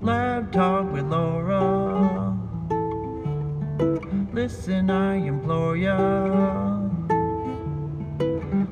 [0.00, 2.36] Lab Talk with Laura.
[4.32, 5.98] Listen, I implore ya.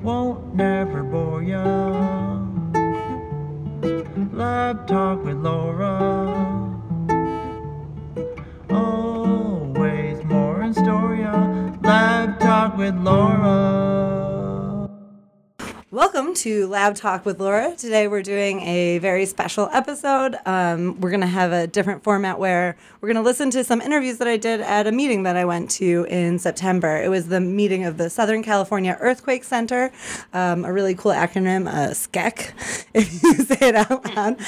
[0.02, 1.64] Won't never bore ya.
[4.32, 5.98] Lab Talk with Laura.
[8.70, 11.34] Always more in Storia.
[11.82, 13.86] Lab Talk with Laura.
[16.16, 17.76] Welcome to Lab Talk with Laura.
[17.76, 20.34] Today we're doing a very special episode.
[20.46, 23.82] Um, we're going to have a different format where we're going to listen to some
[23.82, 27.02] interviews that I did at a meeting that I went to in September.
[27.02, 29.92] It was the meeting of the Southern California Earthquake Center,
[30.32, 34.40] um, a really cool acronym, uh, SCEC, if you say it out loud.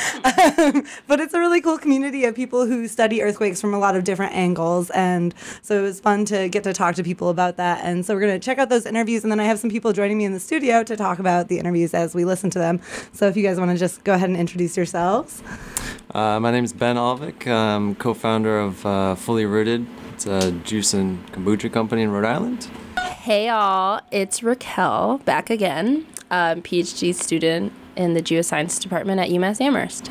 [0.59, 3.95] Um, but it's a really cool community of people who study earthquakes from a lot
[3.95, 4.89] of different angles.
[4.91, 7.85] And so it was fun to get to talk to people about that.
[7.85, 9.23] And so we're going to check out those interviews.
[9.23, 11.58] And then I have some people joining me in the studio to talk about the
[11.59, 12.81] interviews as we listen to them.
[13.13, 15.43] So if you guys want to just go ahead and introduce yourselves.
[16.15, 17.47] Uh, my name is Ben Alvik.
[17.47, 19.87] I'm co-founder of uh, Fully Rooted.
[20.15, 22.69] It's a juice and kombucha company in Rhode Island.
[22.99, 29.61] Hey y'all, it's Raquel back again, um, PhD student in the geoscience department at UMass
[29.61, 30.11] Amherst.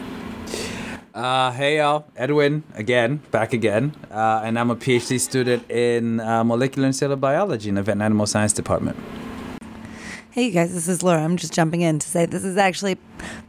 [1.14, 6.44] Uh, hey y'all, Edwin again, back again, uh, and I'm a PhD student in uh,
[6.44, 8.98] molecular and cellular biology in the vet and animal science department.
[10.38, 11.24] Hey, you guys, this is Laura.
[11.24, 13.00] I'm just jumping in to say this is actually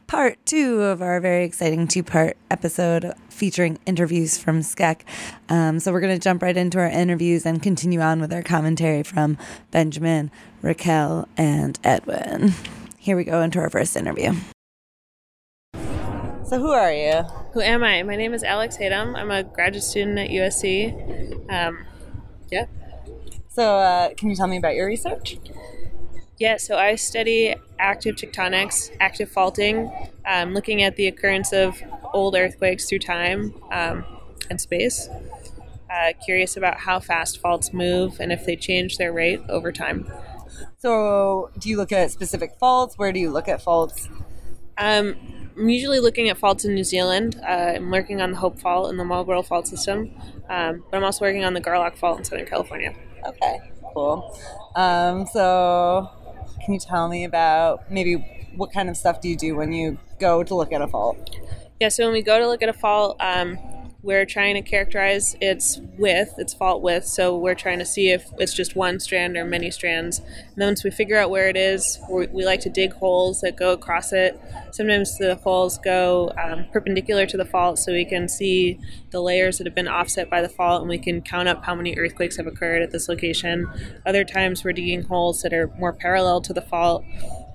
[0.06, 5.02] part two of our very exciting two part episode featuring interviews from SCEC.
[5.50, 8.42] Um, so we're going to jump right into our interviews and continue on with our
[8.42, 9.36] commentary from
[9.70, 10.30] Benjamin,
[10.62, 12.54] Raquel, and Edwin.
[12.96, 14.32] Here we go into our first interview.
[15.74, 17.20] So, who are you?
[17.52, 18.02] Who am I?
[18.02, 19.14] My name is Alex Hatem.
[19.14, 21.52] I'm a graduate student at USC.
[21.52, 21.84] Um,
[22.50, 22.64] yeah.
[23.50, 25.36] So, uh, can you tell me about your research?
[26.38, 29.90] Yeah, so I study active tectonics, active faulting,
[30.24, 31.82] um, looking at the occurrence of
[32.14, 34.04] old earthquakes through time um,
[34.48, 35.08] and space.
[35.90, 40.08] Uh, curious about how fast faults move and if they change their rate over time.
[40.78, 42.96] So, do you look at specific faults?
[42.96, 44.08] Where do you look at faults?
[44.76, 45.16] Um,
[45.56, 47.40] I'm usually looking at faults in New Zealand.
[47.42, 50.14] Uh, I'm working on the Hope Fault in the Marlborough Fault System,
[50.48, 52.94] um, but I'm also working on the Garlock Fault in Southern California.
[53.26, 53.58] Okay,
[53.92, 54.38] cool.
[54.76, 56.08] Um, so,
[56.64, 59.98] can you tell me about maybe what kind of stuff do you do when you
[60.18, 61.36] go to look at a fault?
[61.80, 63.58] Yeah, so when we go to look at a fault, um,
[64.00, 67.04] we're trying to characterize its width, its fault width.
[67.04, 70.20] So we're trying to see if it's just one strand or many strands.
[70.20, 73.56] And then once we figure out where it is, we, like to dig holes that
[73.56, 74.40] go across it.
[74.70, 78.78] Sometimes the holes go um, perpendicular to the fault so we can see
[79.10, 81.74] the layers that have been offset by the fault and we can count up how
[81.74, 83.66] many earthquakes have occurred at this location.
[84.06, 87.04] Other times we're digging holes that are more parallel to the fault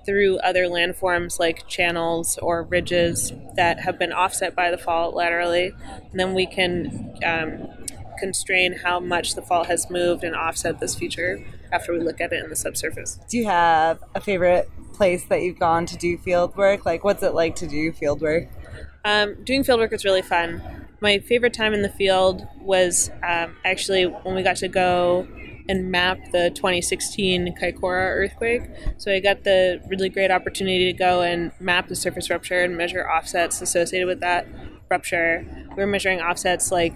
[0.06, 5.74] through other landforms like channels or ridges that have been offset by the fault laterally.
[6.12, 7.68] And then we can um,
[8.20, 12.32] constrain how much the fault has moved and offset this feature after we look at
[12.32, 13.20] it in the subsurface.
[13.30, 16.86] Do you have a favorite place that you've gone to do field work?
[16.86, 18.48] Like, what's it like to do field work?
[19.06, 20.62] Um, doing field work is really fun.
[21.02, 25.28] My favorite time in the field was um, actually when we got to go
[25.70, 28.64] and map the 2016 Kaikoura earthquake.
[28.98, 32.76] So I got the really great opportunity to go and map the surface rupture and
[32.78, 34.48] measure offsets associated with that
[34.90, 35.46] rupture.
[35.70, 36.96] We were measuring offsets like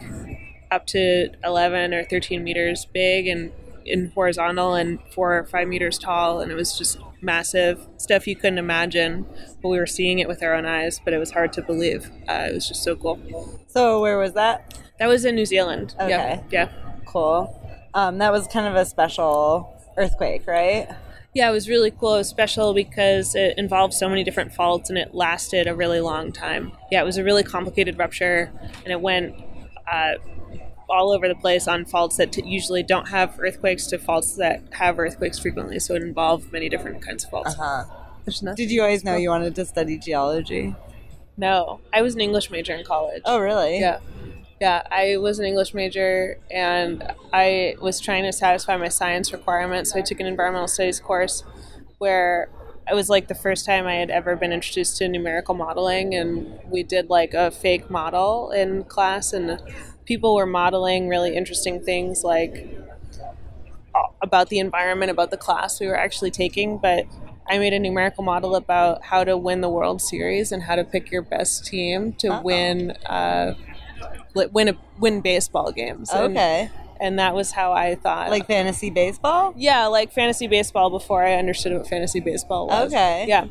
[0.70, 3.52] up to 11 or 13 meters big and
[3.88, 8.36] in horizontal and four or five meters tall, and it was just massive stuff you
[8.36, 9.26] couldn't imagine.
[9.62, 12.12] But we were seeing it with our own eyes, but it was hard to believe.
[12.28, 13.20] Uh, it was just so cool.
[13.68, 14.78] So where was that?
[15.00, 15.96] That was in New Zealand.
[16.00, 16.10] Okay.
[16.10, 16.44] Yeah.
[16.52, 16.70] Yeah.
[17.06, 17.64] Cool.
[17.98, 20.88] Um, that was kind of a special earthquake, right?
[21.34, 22.14] Yeah, it was really cool.
[22.14, 26.00] It was special because it involved so many different faults and it lasted a really
[26.00, 26.74] long time.
[26.92, 28.52] Yeah, it was a really complicated rupture
[28.84, 29.36] and it went
[29.92, 30.14] uh,
[30.88, 34.62] all over the place on faults that t- usually don't have earthquakes to faults that
[34.74, 35.80] have earthquakes frequently.
[35.80, 37.56] So it involved many different kinds of faults.
[37.58, 38.54] Uh-huh.
[38.54, 40.76] Did you always know you wanted to study geology?
[41.36, 43.24] No, I was an English major in college.
[43.26, 43.80] Oh, really?
[43.80, 44.00] Yeah.
[44.60, 49.92] Yeah, I was an English major and I was trying to satisfy my science requirements.
[49.92, 51.44] So I took an environmental studies course
[52.00, 52.50] where
[52.90, 56.16] it was like the first time I had ever been introduced to numerical modeling.
[56.16, 59.62] And we did like a fake model in class, and
[60.06, 62.68] people were modeling really interesting things like
[64.22, 66.78] about the environment, about the class we were actually taking.
[66.78, 67.06] But
[67.50, 70.84] I made a numerical model about how to win the World Series and how to
[70.84, 72.42] pick your best team to Uh-oh.
[72.42, 72.92] win.
[73.06, 73.56] Uh,
[74.52, 76.12] win a win baseball games.
[76.12, 76.70] And- Okay.
[77.00, 78.30] and that was how I thought.
[78.32, 79.54] Like fantasy baseball?
[79.56, 82.92] yeah, like fantasy baseball before I understood what fantasy baseball was.
[82.92, 83.26] Okay.
[83.28, 83.46] Yeah,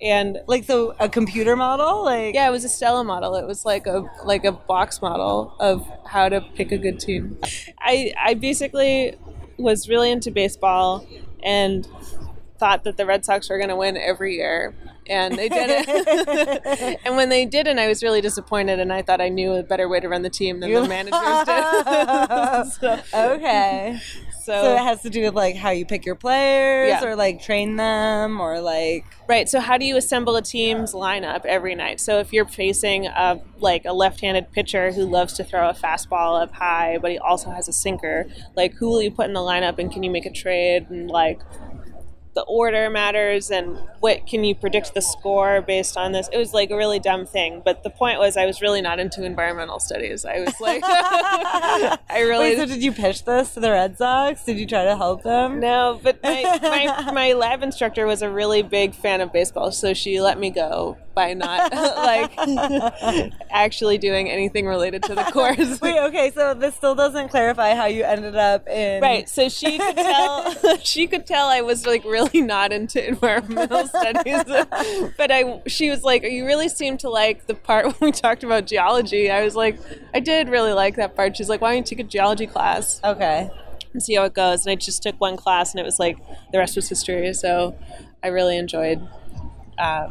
[0.00, 2.04] and Like so a computer model?
[2.04, 3.34] Like yeah, it was a Stella model.
[3.36, 7.38] It was like a like a box model of how to pick a good team.
[7.80, 9.16] I I basically
[9.58, 11.04] was really into baseball
[11.44, 11.86] and
[12.62, 14.72] thought that the Red Sox were going to win every year.
[15.08, 15.88] And they didn't.
[17.04, 18.78] and when they didn't, I was really disappointed.
[18.78, 21.44] And I thought I knew a better way to run the team than the managers
[21.44, 22.72] did.
[23.12, 23.98] so, Okay.
[24.44, 27.04] so, So it has to do with like how you pick your players Yeah.
[27.04, 29.48] or like train them or like Right.
[29.48, 31.98] So how do you assemble a team's lineup every night?
[32.00, 36.40] So if you're facing a like a left-handed pitcher who loves to throw a fastball
[36.40, 39.40] up high, but he also has a sinker, like who will you put in the
[39.40, 41.40] lineup and can you make a trade and like
[42.34, 46.28] the order matters and what can you predict the score based on this?
[46.32, 48.98] It was like a really dumb thing, but the point was I was really not
[48.98, 50.24] into environmental studies.
[50.24, 54.44] I was like I really Wait, so did you pitch this to the Red Sox?
[54.44, 55.60] Did you try to help them?
[55.60, 59.92] no, but my, my, my lab instructor was a really big fan of baseball, so
[59.92, 65.80] she let me go by not like actually doing anything related to the course.
[65.80, 69.78] Wait, okay, so this still doesn't clarify how you ended up in Right, so she
[69.78, 74.42] could tell she could tell I was like really not into environmental studies,
[75.16, 78.44] but I she was like, "You really seem to like the part when we talked
[78.44, 79.78] about geology." I was like,
[80.14, 83.00] "I did really like that part." She's like, "Why don't you take a geology class?"
[83.04, 83.50] Okay.
[83.92, 84.64] and see how it goes.
[84.64, 86.16] And I just took one class, and it was like
[86.52, 87.32] the rest was history.
[87.34, 87.76] So
[88.22, 89.06] I really enjoyed.
[89.78, 90.08] Uh,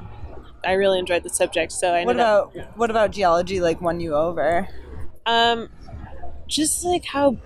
[0.66, 1.72] I really enjoyed the subject.
[1.72, 4.68] So I What ended up, about what about geology like won you over?
[5.26, 5.70] um,
[6.48, 7.38] just like how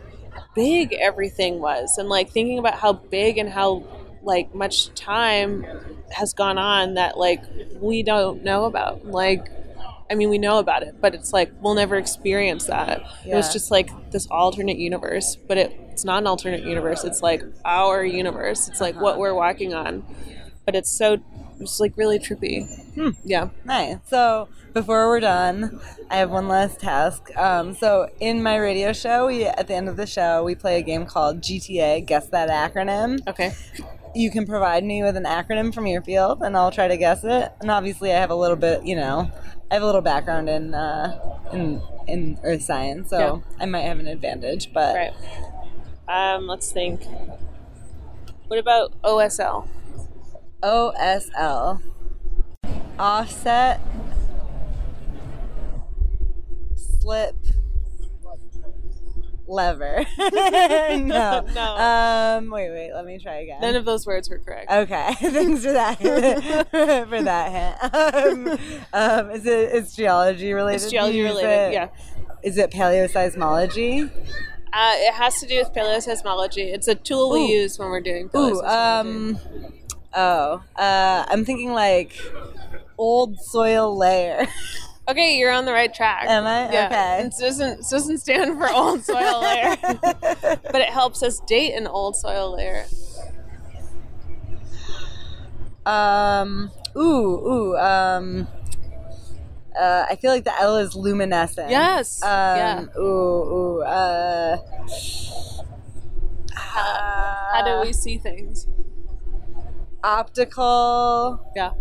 [0.55, 3.83] big everything was, and like thinking about how big and how
[4.23, 5.65] like much time
[6.11, 7.43] has gone on that like
[7.79, 9.05] we don't know about.
[9.05, 9.47] Like,
[10.09, 13.03] I mean, we know about it, but it's like we'll never experience that.
[13.25, 17.03] It was just like this alternate universe, but it, it's not an alternate universe.
[17.03, 18.67] It's like our universe.
[18.67, 20.03] It's like what we're walking on,
[20.65, 21.17] but it's so
[21.59, 22.67] it's like really trippy.
[23.23, 23.49] Yeah.
[23.63, 23.97] Nice.
[24.07, 25.79] So before we're done,
[26.09, 27.35] I have one last task.
[27.37, 30.79] Um, so in my radio show, we at the end of the show, we play
[30.79, 32.05] a game called GTA.
[32.05, 33.25] Guess that acronym.
[33.27, 33.53] Okay.
[34.13, 37.23] You can provide me with an acronym from your field, and I'll try to guess
[37.23, 37.51] it.
[37.59, 39.29] And obviously, I have a little bit, you know,
[39.69, 41.19] I have a little background in uh,
[41.51, 44.71] in in earth science, so I might have an advantage.
[44.73, 45.13] But Right.
[46.07, 47.01] Um, let's think.
[48.47, 49.67] What about OSL?
[50.63, 51.81] OSL,
[52.97, 53.79] offset,
[56.75, 57.35] slip,
[59.47, 60.05] lever.
[60.17, 61.45] no.
[61.55, 61.75] No.
[61.77, 62.49] Um.
[62.49, 62.69] Wait.
[62.71, 62.91] Wait.
[62.93, 63.61] Let me try again.
[63.61, 64.71] None of those words were correct.
[64.71, 67.93] Okay, thanks for that for that hint.
[68.53, 68.59] Um,
[68.93, 70.81] um, is it it's geology related?
[70.81, 71.87] It's geology related, said- yeah.
[72.43, 74.03] Is it paleoseismology?
[74.73, 76.73] Uh, it has to do with paleoseismology.
[76.73, 78.67] It's a tool we use when we're doing Ooh, paleoseismology.
[78.99, 79.39] um,
[80.15, 82.19] oh, uh, I'm thinking like
[82.97, 84.47] old soil layer.
[85.07, 86.25] okay, you're on the right track.
[86.27, 86.71] Am I?
[86.71, 86.85] Yeah.
[86.87, 87.27] Okay.
[87.27, 91.87] It doesn't it doesn't stand for old soil layer, but it helps us date an
[91.87, 92.85] old soil layer.
[95.85, 98.47] um, ooh, ooh, um,
[99.79, 101.69] uh, I feel like the L is luminescent.
[101.69, 102.23] Yes.
[102.23, 102.85] Um, yeah.
[102.97, 104.57] Ooh, ooh, uh,
[106.55, 108.67] How do we see things?
[110.05, 111.51] Optical.
[111.55, 111.71] Yeah.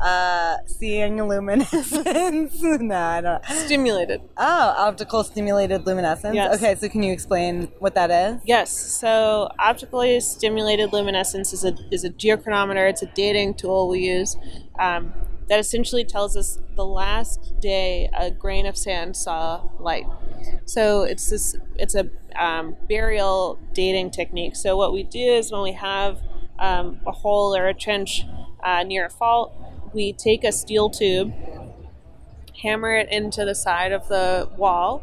[0.00, 2.62] Uh, seeing luminescence.
[2.62, 3.44] no, I don't.
[3.46, 4.20] Stimulated.
[4.36, 6.34] Oh, optical stimulated luminescence.
[6.34, 6.56] Yes.
[6.56, 8.42] Okay, so can you explain what that is?
[8.44, 8.70] Yes.
[8.70, 12.88] So optically stimulated luminescence is a is a geochronometer.
[12.90, 14.36] It's a dating tool we use
[14.78, 15.14] um,
[15.48, 20.04] that essentially tells us the last day a grain of sand saw light.
[20.66, 24.56] So it's this it's a um, burial dating technique.
[24.56, 26.20] So what we do is when we have
[26.58, 28.24] um, a hole or a trench
[28.62, 29.54] uh, near a fault,
[29.92, 31.32] we take a steel tube
[32.62, 35.02] hammer it into the side of the wall.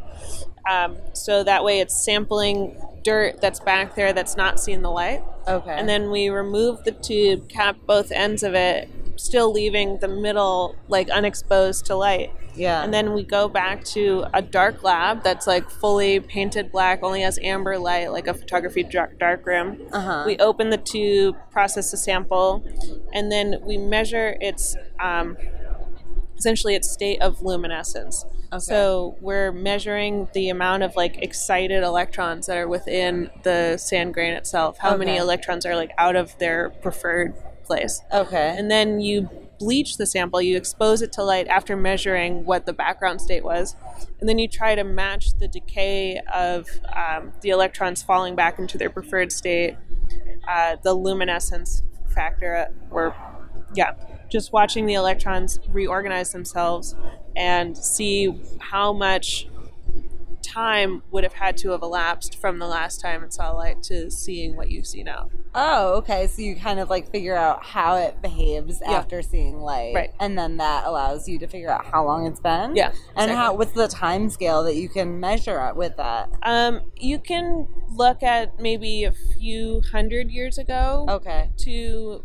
[0.69, 5.24] Um, so that way it's sampling dirt that's back there that's not seeing the light.
[5.48, 5.72] Okay.
[5.72, 10.75] And then we remove the tube, cap both ends of it, still leaving the middle
[10.88, 12.31] like unexposed to light.
[12.55, 12.83] Yeah.
[12.83, 17.22] And then we go back to a dark lab that's like fully painted black, only
[17.22, 19.81] has amber light, like a photography dark, room.
[19.91, 20.24] Uh-huh.
[20.25, 22.63] We open the tube, process the sample,
[23.13, 25.38] and then we measure its um,
[26.38, 28.25] essentially its state of luminescence.
[28.51, 28.60] Okay.
[28.60, 34.33] So we're measuring the amount of like excited electrons that are within the sand grain
[34.33, 34.77] itself.
[34.77, 37.33] How many electrons are like out of their preferred
[37.63, 38.01] place.
[38.12, 38.55] okay.
[38.57, 39.29] And then you
[39.60, 43.75] bleach the sample, you expose it to light after measuring what the background state was,
[44.19, 48.77] and then you try to match the decay of um, the electrons falling back into
[48.77, 49.75] their preferred state,
[50.48, 51.83] uh, the luminescence
[52.13, 53.15] factor, uh, or
[53.75, 53.93] yeah,
[54.29, 56.95] just watching the electrons reorganize themselves
[57.36, 59.48] and see how much
[60.53, 64.10] time would have had to have elapsed from the last time it saw light to
[64.12, 65.29] seeing what you see now.
[65.55, 66.27] Oh, okay.
[66.27, 70.12] So you kind of like figure out how it behaves after seeing light, Right.
[70.19, 72.75] And then that allows you to figure out how long it's been.
[72.75, 76.29] Yeah, And how what's the time scale that you can measure it with that?
[76.43, 81.50] Um, you can look at maybe a few hundred years ago Okay.
[81.57, 82.24] to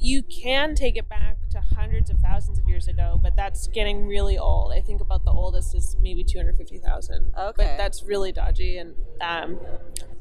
[0.00, 4.06] you can take it back to hundreds of thousands of years ago, but that's getting
[4.06, 4.72] really old.
[4.72, 7.32] I think about the oldest is maybe 250,000.
[7.38, 7.52] Okay.
[7.56, 9.58] But that's really dodgy and um,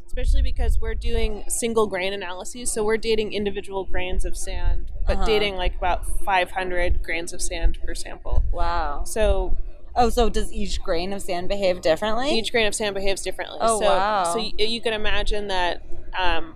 [0.06, 5.16] especially because we're doing single grain analyses, so we're dating individual grains of sand, but
[5.18, 5.26] Uh-huh.
[5.26, 8.44] dating like about 500 grains of sand per sample.
[8.52, 9.04] Wow.
[9.06, 9.58] So
[9.94, 12.32] Oh, so does each grain of sand behave differently?
[12.38, 13.58] each grain of sand behaves differently.
[13.62, 14.24] Oh, so, wow.
[14.24, 15.82] So you, you can imagine that,
[16.18, 16.56] um,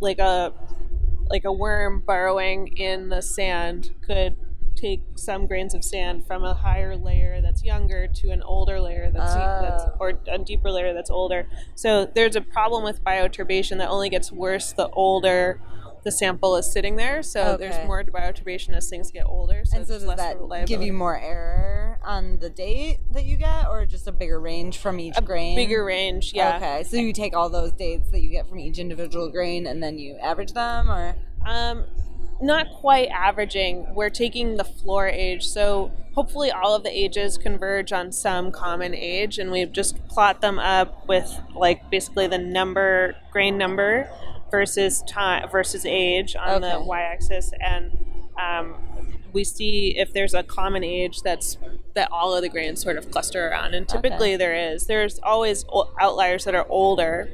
[0.00, 0.52] like a
[1.30, 4.36] like a worm burrowing in the sand could
[4.76, 9.10] take some grains of sand from a higher layer that's younger to an older layer
[9.10, 9.96] that's, that's Oh.
[9.98, 11.48] or a deeper layer that's older.
[11.74, 15.60] So there's a problem with bioturbation that only gets worse the older
[16.04, 17.24] the sample is sitting there.
[17.24, 17.68] So Okay.
[17.68, 19.64] there's more bioturbation as things get older.
[19.64, 21.98] So and so does less that give you more error
[22.40, 25.56] the date that you get, or just a bigger range from each a grain?
[25.56, 26.32] bigger range?
[26.34, 26.56] Yeah.
[26.56, 29.82] Okay, so you take all those dates that you get from each individual grain and
[29.82, 31.14] then you average them, or
[31.46, 31.84] Um,
[32.40, 33.94] not quite averaging.
[33.94, 38.94] We're taking the floor age, so hopefully all of the ages converge on some common
[38.94, 44.08] age, and we just plot them up with like basically the number, grain number,
[44.50, 47.90] versus time versus age on the y-axis, and
[48.40, 48.76] um,
[49.32, 51.58] we see if there's a common age that's
[51.94, 54.86] that all of the grains sort of cluster around, and typically there is.
[54.86, 55.64] There's always
[56.00, 57.28] outliers that are older.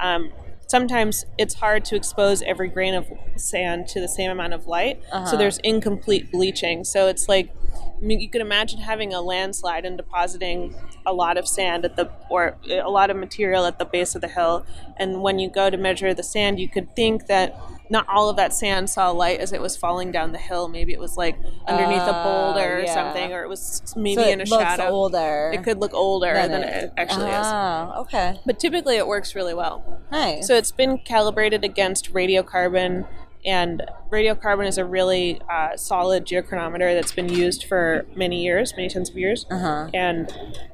[0.00, 0.32] Um,
[0.66, 3.06] sometimes it's hard to expose every grain of
[3.36, 6.84] sand to the same amount of light, so there's incomplete bleaching.
[6.84, 10.74] So it's like I mean, you could imagine having a landslide and depositing
[11.06, 14.20] a lot of sand at the or a lot of material at the base of
[14.20, 17.56] the hill, and when you go to measure the sand, you could think that
[17.90, 20.66] not all of that sand saw light as it was falling down the hill.
[20.68, 21.36] Maybe it was like
[21.66, 22.22] underneath a Oh,
[22.54, 22.94] boulder or yeah.
[22.94, 24.88] something, or it was maybe so it in a looks shadow.
[24.88, 25.50] older.
[25.52, 27.46] It could look older than than, it actually is.
[27.46, 30.00] Ah, okay, But typically, it works really well.
[30.10, 30.46] nice.
[30.46, 33.06] So it's been calibrated against radiocarbon,
[33.44, 38.88] and radiocarbon is a really uh, solid geochronometer that's been used for many years, many
[38.88, 39.88] tens of years, Uh-huh.
[39.92, 40.32] and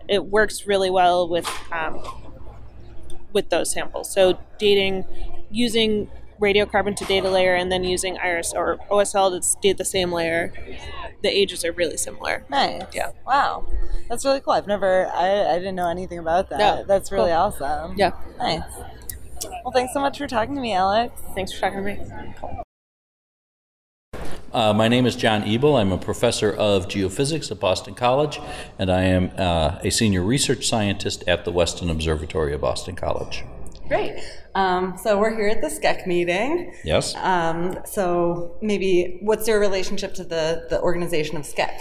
[0.09, 2.01] it works really well with um,
[3.33, 4.11] with those samples.
[4.13, 5.05] So dating
[5.51, 10.13] using radiocarbon to data layer and then using IRSL or OSL to date the same
[10.13, 10.53] layer,
[11.23, 12.45] the ages are really similar.
[12.49, 12.83] nice.
[12.93, 13.11] Yeah.
[13.27, 13.67] Wow,
[14.09, 14.53] that's really cool.
[14.55, 16.61] I've never, I, I didn't know anything about that.
[16.61, 17.39] Yeah, That's really cool.
[17.39, 17.97] awesome.
[17.97, 18.13] Yeah.
[18.39, 18.63] nice.
[19.65, 21.21] Well, thanks so much for talking to me, Alex.
[21.35, 22.63] Thanks for talking to me.
[24.53, 25.77] Uh, my name is John Ebel.
[25.77, 28.41] I'm a professor of geophysics at Boston College,
[28.79, 33.45] and I am uh, a senior research scientist at the Weston Observatory of Boston College.
[33.89, 34.19] Great.
[34.59, 36.75] Um, so we're here at the SCEC meeting.
[36.83, 37.15] Yes?
[37.15, 41.79] Um, so maybe what's your relationship to the, the organization of SCEC?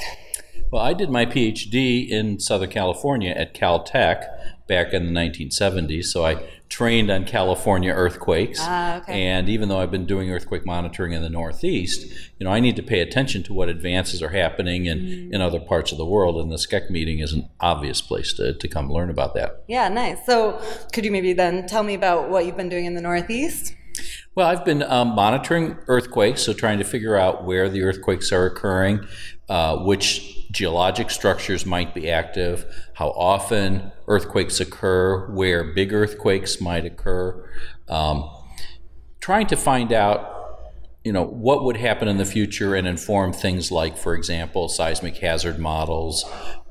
[0.71, 4.27] Well, I did my PhD in Southern California at Caltech
[4.67, 6.35] back in the 1970s, so I
[6.69, 8.59] trained on California earthquakes.
[8.61, 9.23] Ah, okay.
[9.27, 12.05] And even though I've been doing earthquake monitoring in the Northeast,
[12.39, 15.33] you know, I need to pay attention to what advances are happening in, Mm.
[15.33, 18.53] in other parts of the world, and the SCEC meeting is an obvious place to,
[18.53, 19.63] to come learn about that.
[19.67, 20.25] Yeah, nice.
[20.25, 23.73] So could you maybe then tell me about what you've been doing in the Northeast?
[24.37, 28.45] Well, I've been um, monitoring earthquakes, so trying to figure out where the earthquakes are
[28.45, 29.07] occurring,
[29.49, 32.63] uh, which geologic structures might be active,
[32.93, 37.49] how often earthquakes occur, where big earthquakes might occur,
[37.89, 38.29] um,
[39.19, 40.35] trying to find out.
[41.03, 45.17] You know what would happen in the future and inform things like, for example, seismic
[45.17, 46.23] hazard models,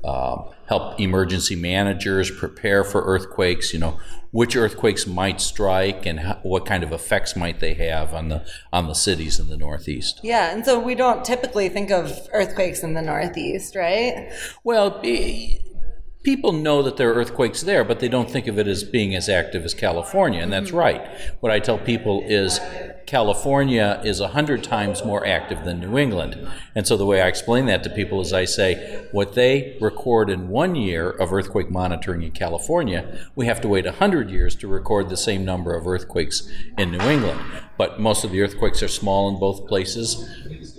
[0.05, 3.73] um, help emergency managers prepare for earthquakes.
[3.73, 3.99] You know
[4.31, 8.45] which earthquakes might strike and how, what kind of effects might they have on the
[8.71, 10.19] on the cities in the Northeast.
[10.23, 14.31] Yeah, and so we don't typically think of earthquakes in the Northeast, right?
[14.63, 14.99] Well,
[16.27, 19.15] people know that there are earthquakes there, but they don't think of it as being
[19.15, 20.75] as active as California, and that's mm-hmm.
[20.75, 21.07] right.
[21.39, 22.59] What I tell people is
[23.05, 26.45] California is 100 times more active than New England.
[26.75, 30.29] And so the way I explain that to people is I say, what they record
[30.29, 34.67] in one year of earthquake monitoring in California, we have to wait 100 years to
[34.67, 37.39] record the same number of earthquakes in New England.
[37.77, 40.27] But most of the earthquakes are small in both places,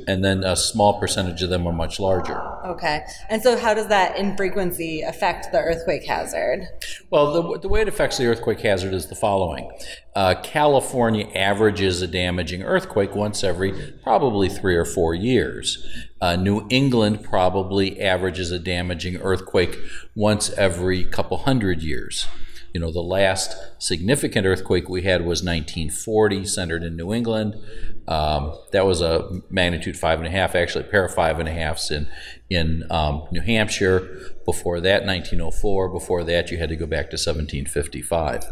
[0.08, 2.40] and then a small percentage of them are much larger.
[2.66, 3.04] Okay.
[3.28, 6.66] And so, how does that infrequency affect the earthquake hazard?
[7.10, 9.70] Well, the, the way it affects the earthquake hazard is the following
[10.18, 15.86] uh, California averages a damaging earthquake once every probably three or four years.
[16.20, 19.78] Uh, New England probably averages a damaging earthquake
[20.16, 22.26] once every couple hundred years.
[22.72, 27.56] You know, the last significant earthquake we had was 1940, centered in New England.
[28.06, 31.48] Um, that was a magnitude five and a half, actually a pair of five and
[31.48, 32.08] a halfs in
[32.50, 34.34] in um, New Hampshire.
[34.44, 35.88] Before that, 1904.
[35.88, 38.44] Before that, you had to go back to 1755.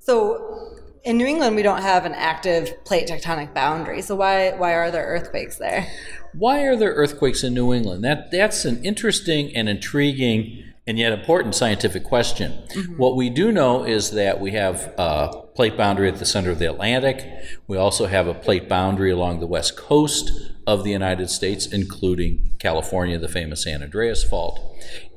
[0.00, 4.02] So, in New England, we don't have an active plate tectonic boundary.
[4.02, 5.88] So, why why are there earthquakes there?
[6.34, 8.04] Why are there earthquakes in New England?
[8.04, 12.52] That that's an interesting and intriguing and yet important scientific question.
[12.96, 16.58] What we do know is that we have a plate boundary at the center of
[16.58, 17.24] the Atlantic.
[17.68, 20.32] We also have a plate boundary along the west coast
[20.66, 24.60] of the United States, including California, the famous San Andreas Fault.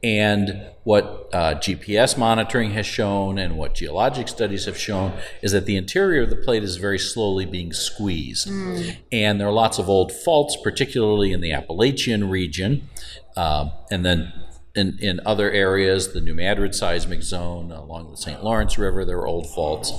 [0.03, 5.65] And what uh, GPS monitoring has shown and what geologic studies have shown is that
[5.65, 8.47] the interior of the plate is very slowly being squeezed.
[9.11, 12.87] And there are lots of old faults, particularly in the Appalachian region,
[13.35, 14.31] um, and then
[14.75, 18.43] in, in other areas, the New Madrid seismic zone along the St.
[18.43, 19.91] Lawrence River, there are old faults.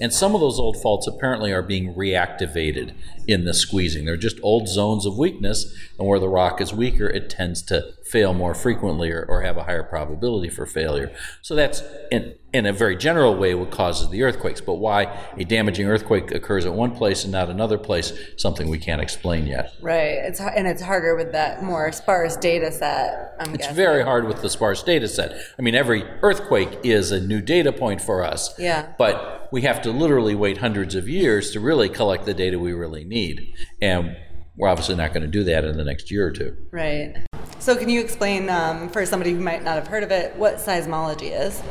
[0.00, 2.94] And some of those old faults apparently are being reactivated
[3.26, 4.04] in the squeezing.
[4.04, 7.94] They're just old zones of weakness, and where the rock is weaker, it tends to
[8.04, 11.10] fail more frequently or, or have a higher probability for failure.
[11.42, 14.60] So that's, in, in a very general way, what causes the earthquakes.
[14.60, 15.04] But why
[15.38, 19.46] a damaging earthquake occurs at one place and not another place, something we can't explain
[19.46, 19.72] yet.
[19.80, 20.18] Right.
[20.18, 23.34] It's and it's harder with that more sparse data set.
[23.40, 23.74] I'm It's guessing.
[23.76, 25.34] very hard with the sparse data set.
[25.58, 28.54] I mean, every earthquake is a new data point for us.
[28.58, 28.92] Yeah.
[28.98, 32.72] But we have to literally wait hundreds of years to really collect the data we
[32.72, 33.54] really need.
[33.80, 34.16] And
[34.56, 36.56] we're obviously not going to do that in the next year or two.
[36.72, 37.24] Right.
[37.60, 40.56] So, can you explain um, for somebody who might not have heard of it what
[40.56, 41.62] seismology is?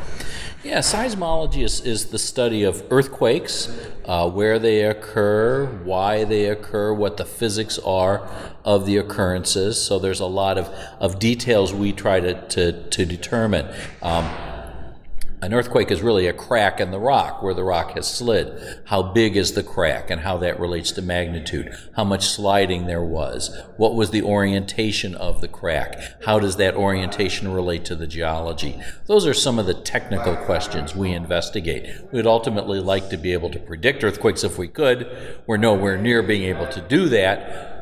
[0.62, 3.68] Yeah, seismology is, is the study of earthquakes,
[4.06, 8.26] uh, where they occur, why they occur, what the physics are
[8.64, 9.78] of the occurrences.
[9.78, 10.68] So there's a lot of,
[11.00, 13.66] of details we try to, to, to determine.
[14.00, 14.24] Um,
[15.44, 18.80] an earthquake is really a crack in the rock where the rock has slid.
[18.86, 21.76] How big is the crack and how that relates to magnitude?
[21.94, 23.54] How much sliding there was?
[23.76, 26.00] What was the orientation of the crack?
[26.24, 28.80] How does that orientation relate to the geology?
[29.04, 31.90] Those are some of the technical questions we investigate.
[32.10, 35.42] We'd ultimately like to be able to predict earthquakes if we could.
[35.46, 37.73] We're nowhere near being able to do that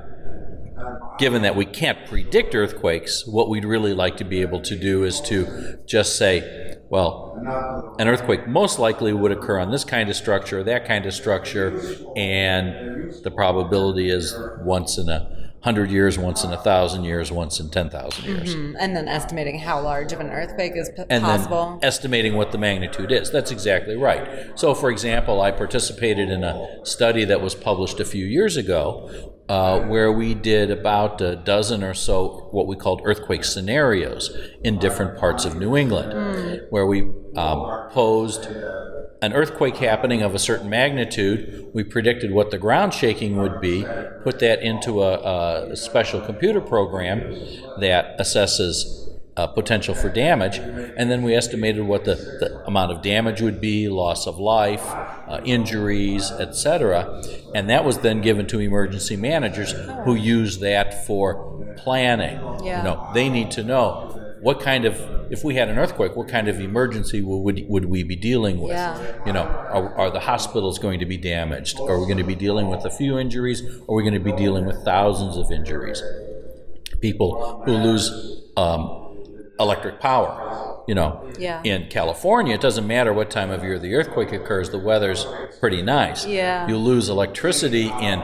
[1.18, 5.04] given that we can't predict earthquakes, what we'd really like to be able to do
[5.04, 7.38] is to just say, well,
[7.98, 11.80] an earthquake most likely would occur on this kind of structure, that kind of structure,
[12.16, 17.60] and the probability is once in a hundred years, once in a thousand years, once
[17.60, 18.54] in ten thousand years.
[18.54, 18.76] Mm-hmm.
[18.80, 21.78] And then estimating how large of an earthquake is p- And possible.
[21.80, 23.30] then estimating what the magnitude is.
[23.30, 24.58] That's exactly right.
[24.58, 29.32] So, for example, I participated in a study that was published a few years ago
[29.48, 34.30] uh, where we did about a dozen or so what we called earthquake scenarios
[34.62, 37.02] in different parts of New England, where we
[37.36, 38.46] um, posed
[39.20, 41.68] an earthquake happening of a certain magnitude.
[41.72, 43.86] We predicted what the ground shaking would be,
[44.24, 47.20] put that into a, a special computer program
[47.78, 53.00] that assesses uh, potential for damage, and then we estimated what the, the amount of
[53.00, 57.22] damage would be, loss of life, uh, injuries, etc.
[57.54, 59.72] And that was then given to emergency managers
[60.04, 62.38] who use that for planning.
[62.62, 62.78] Yeah.
[62.78, 66.28] You know, they need to know what kind of if we had an earthquake, what
[66.28, 68.72] kind of emergency would would we be dealing with?
[68.72, 69.24] Yeah.
[69.24, 71.80] You know, are, are the hospitals going to be damaged?
[71.80, 73.62] Are we going to be dealing with a few injuries?
[73.86, 76.02] Or are we going to be dealing with thousands of injuries?
[77.00, 79.01] People who lose um,
[79.62, 80.82] electric power.
[80.88, 81.60] You know, Yeah.
[81.64, 85.26] in California, it doesn't matter what time of year the earthquake occurs, the weather's
[85.60, 86.26] pretty nice.
[86.26, 86.66] Yeah.
[86.68, 88.20] You lose electricity in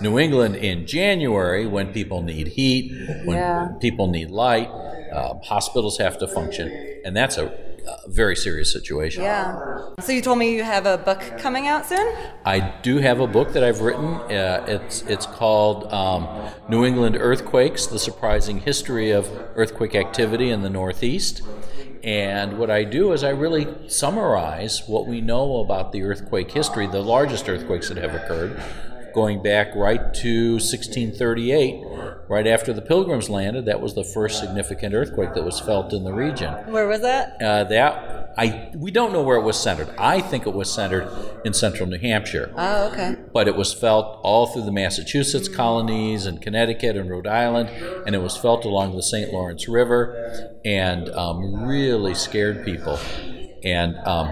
[0.00, 2.92] New England in January when people need heat,
[3.24, 3.68] when Yeah.
[3.80, 4.68] people need light,
[5.12, 6.70] uh, hospitals have to function,
[7.04, 7.50] and that's a,
[7.86, 9.22] a very serious situation.
[9.22, 9.58] yeah.
[10.00, 12.14] So, you told me you have a book coming out soon?
[12.44, 14.14] I do have a book that I've written.
[14.14, 16.26] Uh, it's it's called um,
[16.68, 21.42] New England Earthquakes: The Surprising History of Earthquake Activity in the Northeast,
[22.02, 26.86] And what I do is I really summarize what we know about the earthquake history,
[26.88, 28.60] the largest earthquakes that have occurred,
[29.14, 31.84] going back right to 1638,
[32.28, 33.66] right after the Pilgrims landed.
[33.66, 36.52] That was the first significant earthquake that was felt in the region.
[36.70, 37.40] Where was that?
[37.42, 39.90] Uh, that I we don't know where it was centered.
[39.98, 41.06] I think it was centered
[41.44, 43.16] in central New Hampshire Oh, okay.
[43.32, 47.68] but it was felt all through the Massachusetts colonies and Connecticut and Rhode Island,
[48.06, 49.32] and it was felt along the St.
[49.32, 52.98] Lawrence River, and um, really scared people.
[53.64, 54.28] And um,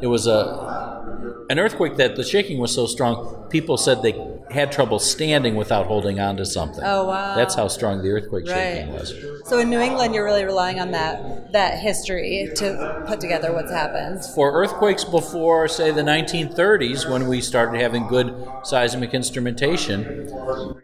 [0.00, 4.14] it was a an earthquake that the shaking was so strong, people said they
[4.50, 6.82] had trouble standing without holding on to something.
[6.84, 7.34] Oh, wow.
[7.34, 9.00] That's how strong the earthquake shaking Right.
[9.00, 9.14] was.
[9.44, 13.70] So in New England, you're really relying on that that history to put together what's
[13.70, 14.24] happened.
[14.34, 18.34] For earthquakes before, say, the 1930s, when we started having good
[18.64, 20.30] seismic instrumentation,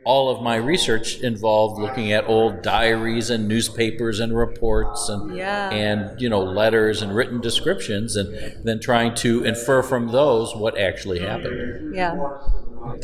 [0.04, 5.70] all of my research involved looking at old diaries and newspapers and reports and Yeah.
[5.70, 10.78] and you know letters and written descriptions, and then trying to infer from those what
[10.78, 11.94] actually happened.
[11.94, 12.38] Yeah.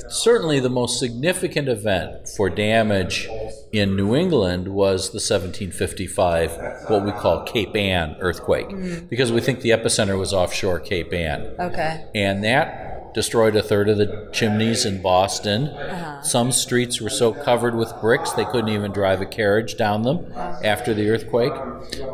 [0.08, 3.28] Certainly, the most significant event for damage
[3.72, 8.68] in New England was the 1755, what we call Cape Ann earthquake,
[9.08, 11.54] because we think the epicenter was offshore Cape Ann.
[11.58, 12.06] Okay.
[12.14, 15.74] And that destroyed a third of the chimneys in Boston.
[16.22, 20.32] Some streets were so covered with bricks they couldn't even drive a carriage down them
[20.36, 21.52] after the earthquake.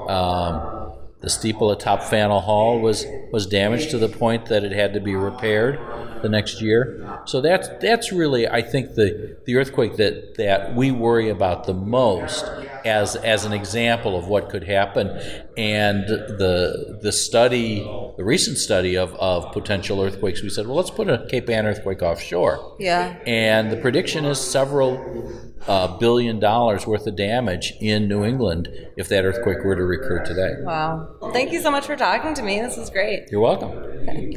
[0.08, 0.81] Um,
[1.22, 5.00] the steeple atop Faneuil Hall was, was damaged to the point that it had to
[5.00, 5.78] be repaired
[6.22, 7.20] the next year.
[7.26, 11.74] So that's that's really I think the, the earthquake that, that we worry about the
[11.74, 12.44] most
[12.84, 15.08] as as an example of what could happen.
[15.56, 17.80] And the the study
[18.16, 21.66] the recent study of, of potential earthquakes, we said, well let's put a Cape Ann
[21.66, 22.76] earthquake offshore.
[22.78, 23.16] Yeah.
[23.26, 29.08] And the prediction is several uh, billion dollars worth of damage in New England if
[29.08, 30.54] that earthquake were to recur today.
[30.60, 31.14] Wow.
[31.32, 32.60] Thank you so much for talking to me.
[32.60, 33.30] This is great.
[33.30, 34.32] You're welcome.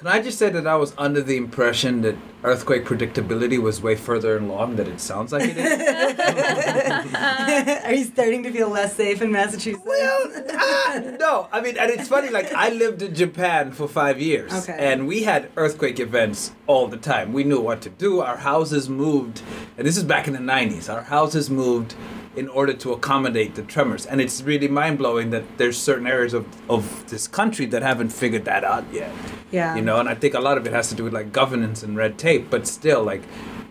[0.00, 3.96] Can I just say that I was under the impression that earthquake predictability was way
[3.96, 7.14] further along than it sounds like it is?
[7.84, 9.84] Are you starting to feel less safe in Massachusetts?
[9.84, 11.48] Well, ah, no.
[11.52, 12.30] I mean, and it's funny.
[12.30, 14.74] Like I lived in Japan for five years, Okay.
[14.78, 17.34] and we had earthquake events all the time.
[17.34, 18.20] We knew what to do.
[18.22, 19.42] Our houses moved,
[19.76, 20.90] and this is back in the '90s.
[20.90, 21.94] Our houses moved
[22.36, 26.32] in order to accommodate the tremors, and it's really mind blowing that there's certain areas
[26.32, 29.12] of of this country that haven't figured that out yet.
[29.50, 29.74] Yeah.
[29.74, 31.82] You know, and I think a lot of it has to do with like governance
[31.82, 33.22] and red tape, but still, like,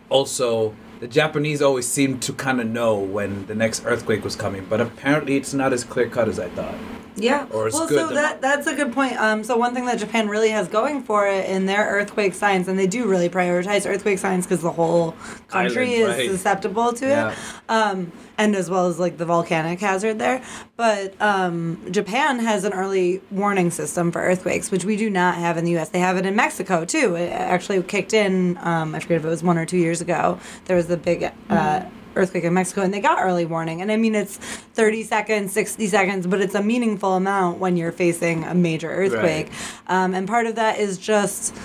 [0.09, 0.75] also.
[0.99, 4.81] The Japanese always seemed to kind of know when the next earthquake was coming, but
[4.81, 6.75] apparently it's not as clear cut as I thought.
[7.19, 7.47] Yeah.
[7.51, 9.17] Or it's well, so that that's a good point.
[9.19, 12.67] Um, so one thing that Japan really has going for it in their earthquake science,
[12.67, 15.15] and they do really prioritize earthquake science because the whole
[15.47, 16.29] country Island, is right.
[16.29, 17.31] susceptible to Yeah.
[17.31, 17.37] it,
[17.69, 20.41] um, and as well as like the volcanic hazard there.
[20.77, 25.57] But um, Japan has an early warning system for earthquakes, which we do not have
[25.57, 25.89] in the U.S.
[25.89, 27.15] They have it in Mexico too.
[27.15, 28.57] It actually kicked in.
[28.61, 30.39] Um, I forget if it was one or two years ago.
[30.65, 31.31] There was the big.
[31.49, 31.83] Uh,
[32.19, 33.81] earthquake in Mexico and they got early warning.
[33.81, 37.91] And I mean, it's 30 seconds, 60 seconds, but it's a meaningful amount when you're
[37.91, 39.51] facing a major earthquake.
[39.87, 41.55] Um, and part of that is just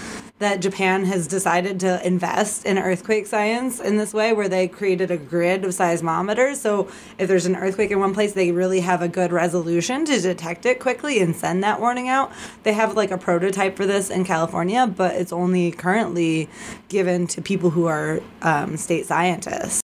[0.41, 5.11] that Japan has decided to invest in earthquake science in this way, where they created
[5.11, 6.57] a grid of seismometers.
[6.57, 6.89] So
[7.19, 10.67] if there's an earthquake in one place, they really have a good resolution to detect
[10.67, 12.33] it quickly and send that warning out.
[12.65, 16.49] They have like a prototype for this in California, but it's only currently
[16.89, 19.84] given to people who are um, state scientists.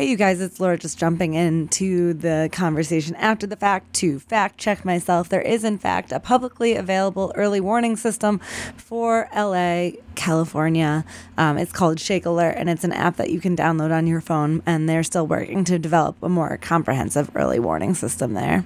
[0.00, 4.56] Hey, you guys, it's Laura just jumping into the conversation after the fact to fact
[4.56, 5.28] check myself.
[5.28, 8.38] There is, in fact, a publicly available early warning system
[8.78, 11.04] for LA, California.
[11.36, 14.22] Um, it's called Shake Alert, and it's an app that you can download on your
[14.22, 14.62] phone.
[14.64, 18.64] And they're still working to develop a more comprehensive early warning system there.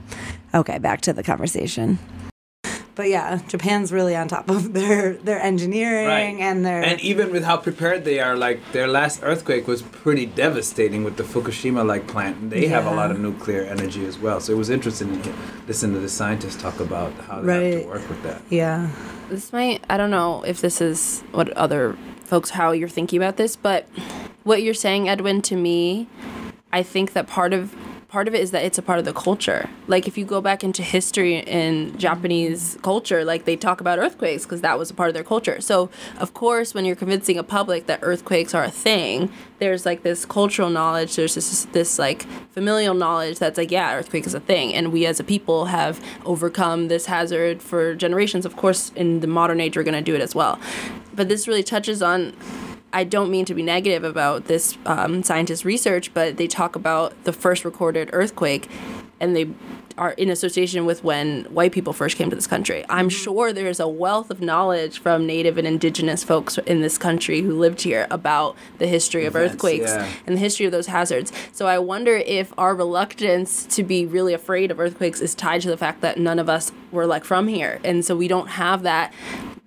[0.55, 1.99] Okay, back to the conversation.
[2.97, 7.45] But yeah, Japan's really on top of their their engineering and their and even with
[7.45, 12.07] how prepared they are, like their last earthquake was pretty devastating with the Fukushima like
[12.07, 14.39] plant, and they have a lot of nuclear energy as well.
[14.41, 15.33] So it was interesting to
[15.67, 17.83] listen to the scientists talk about how they have Right.
[17.83, 18.43] to work with that.
[18.49, 18.91] yeah.
[19.29, 23.37] this might i don't know if this is what other folks how you're thinking about
[23.39, 23.87] this but
[24.45, 26.07] what you're saying edwin to me
[26.73, 27.75] i think that part of
[28.15, 29.69] part of it is that it's a part of the culture.
[29.89, 34.45] Like if you go back into history in japanese culture like they talk about earthquakes
[34.45, 35.61] because that was a part of their culture.
[35.61, 40.05] So of course when you're convincing a public that earthquakes are a thing there's like
[40.05, 42.23] this cultural knowledge there's this this like
[42.53, 44.73] familial knowledge that's like yeah earthquake is a thing.
[44.73, 48.47] And we as a people have overcome this hazard for generations.
[48.47, 50.61] Of course in the modern age we're to do it as well.
[51.13, 52.33] But this really touches on
[52.95, 57.25] I don't mean to be negative about this um, scientist research, but they talk about
[57.25, 58.71] the first recorded earthquake,
[59.21, 59.51] and they
[59.99, 62.85] are in association with when white people first came to this country.
[62.89, 67.43] I'm sure there's a wealth of knowledge from native and indigenous folks in this country
[67.43, 70.09] who lived here about the history of Events, earthquakes yeah.
[70.27, 71.33] and the history of those hazards.
[71.53, 75.69] So I wonder if our reluctance to be really afraid of earthquakes is tied to
[75.69, 78.83] the fact that none of us were like from here, and so we don't have
[78.83, 79.13] that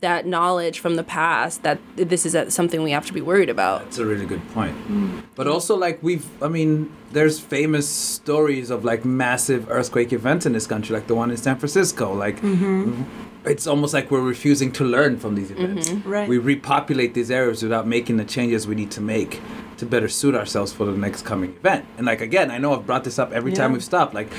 [0.01, 3.83] that knowledge from the past that this is something we have to be worried about.
[3.85, 4.75] That's a really good point.
[4.87, 5.23] Mm.
[5.35, 10.53] But also, like we've, I mean, there's famous stories of like massive earthquake events in
[10.53, 12.13] this country, like the one in San Francisco.
[12.13, 13.03] Like, mm-hmm.
[13.45, 15.89] it's almost like we're refusing to learn from these events.
[15.89, 16.09] Mm-hmm.
[16.09, 16.29] Right.
[16.29, 19.41] We repopulate these areas without making the changes we need to make
[19.77, 21.85] to better suit ourselves for the next coming event.
[21.97, 24.13] And like again, I know I've brought this up every time we've stopped.
[24.13, 24.31] Like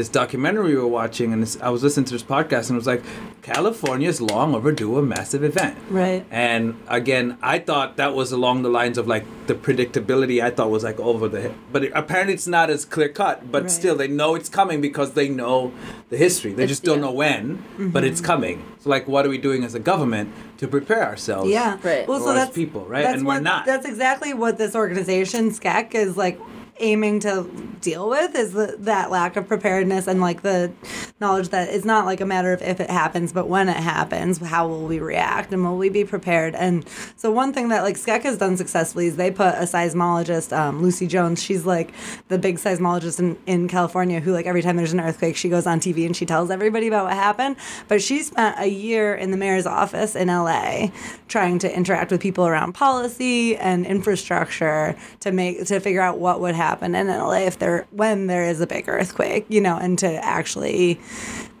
[0.00, 2.76] this documentary we were watching, and this, I was listening to this podcast, and it
[2.76, 3.02] was like,
[3.42, 5.76] California is long overdue a massive event.
[5.90, 6.24] Right.
[6.30, 10.42] And again, I thought that was along the lines of like the predictability.
[10.42, 11.54] I thought was like over the, hip.
[11.70, 13.52] but it, apparently it's not as clear cut.
[13.52, 13.70] But Right.
[13.70, 15.72] still, they know it's coming because they know
[16.08, 16.54] the history.
[16.54, 17.04] They just don't yeah.
[17.06, 17.90] know when, Mm-hmm.
[17.90, 18.64] but it's coming.
[18.80, 21.50] So like, what are we doing as a government to prepare ourselves?
[21.50, 21.76] Yeah.
[21.82, 22.08] Right.
[22.08, 23.02] Well, so as that's people, right?
[23.02, 23.66] That's And we're what, not.
[23.66, 26.40] That's exactly what this organization SCEC is like
[26.80, 27.48] aiming to
[27.80, 30.72] deal with is the, that lack of preparedness and like the
[31.20, 34.38] knowledge that it's not like a matter of if it happens but when it happens
[34.38, 36.54] how will we react and will we be prepared?
[36.54, 36.84] And
[37.16, 40.82] so one thing that like SCEC has done successfully is they put a seismologist um,
[40.82, 41.42] Lucy Jones.
[41.42, 41.92] She's like
[42.28, 45.66] the big seismologist in, in California who like every time there's an earthquake she goes
[45.66, 47.56] on TV and she tells everybody about what happened.
[47.88, 50.88] But she spent a year in the mayor's office in LA
[51.28, 56.40] trying to interact with people around policy and infrastructure to make to figure out what
[56.40, 59.98] would happen in LA if there when there is a big earthquake, you know, and
[59.98, 61.00] to actually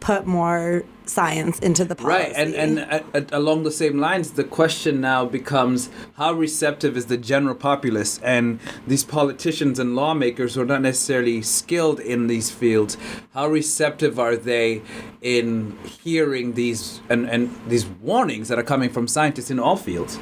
[0.00, 2.24] put more science into the policy.
[2.24, 6.96] Right, and and at, at, along the same lines, the question now becomes how receptive
[6.96, 12.28] is the general populace and these politicians and lawmakers who are not necessarily skilled in
[12.28, 12.96] these fields.
[13.34, 14.82] How receptive are they
[15.20, 20.18] in hearing these and and these warnings that are coming from scientists in all fields?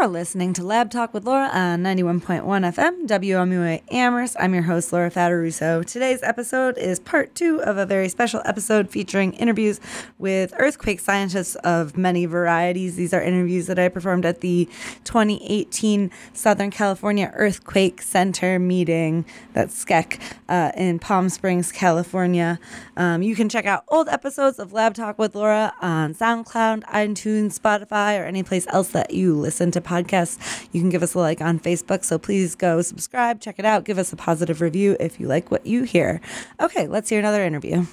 [0.00, 4.34] You're listening to Lab Talk with Laura on 91.1 FM, WMUA Amherst.
[4.40, 5.84] I'm your host, Laura Fattaruso.
[5.84, 9.78] Today's episode is part two of a very special episode featuring interviews
[10.16, 12.96] with earthquake scientists of many varieties.
[12.96, 14.70] These are interviews that I performed at the
[15.04, 22.58] 2018 Southern California Earthquake Center meeting, that's SCEC, uh, in Palm Springs, California.
[22.96, 27.60] Um, you can check out old episodes of Lab Talk with Laura on SoundCloud, iTunes,
[27.60, 30.68] Spotify, or any place else that you listen to podcasts.
[30.72, 33.84] You can give us a like on Facebook, so please go subscribe, check it out,
[33.84, 36.20] give us a positive review if you like what you hear.
[36.60, 37.86] Okay, let's hear another interview.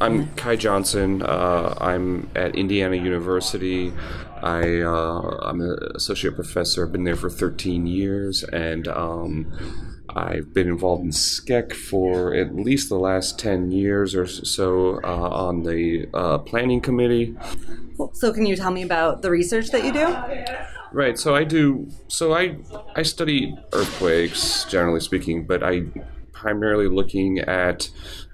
[0.00, 1.22] I'm Kaj Johnson.
[1.22, 3.90] Uh, I'm at Indiana University.
[4.42, 6.84] I, uh, I'm an associate professor.
[6.84, 9.50] I've been there for 13 years, and um,
[10.10, 15.30] I've been involved in SCEC for at least the last 10 years or so uh,
[15.30, 17.34] on the uh, planning committee.
[18.12, 20.06] So, can you tell me about the research that you do?
[20.92, 21.18] Right.
[21.18, 21.88] So I do.
[22.08, 22.56] So I
[22.96, 25.82] I study earthquakes, generally speaking, but I
[26.32, 27.90] primarily looking at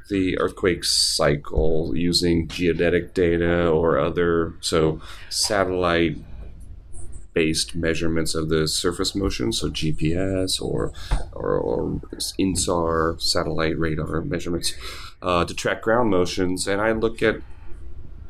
[0.09, 6.19] the earthquake cycle using geodetic data or other so satellite
[7.33, 10.93] based measurements of the surface motion, so GPS or
[11.33, 12.01] or, or
[12.39, 14.75] INSAR satellite radar measurements
[15.21, 17.41] uh, to track ground motions, and I look at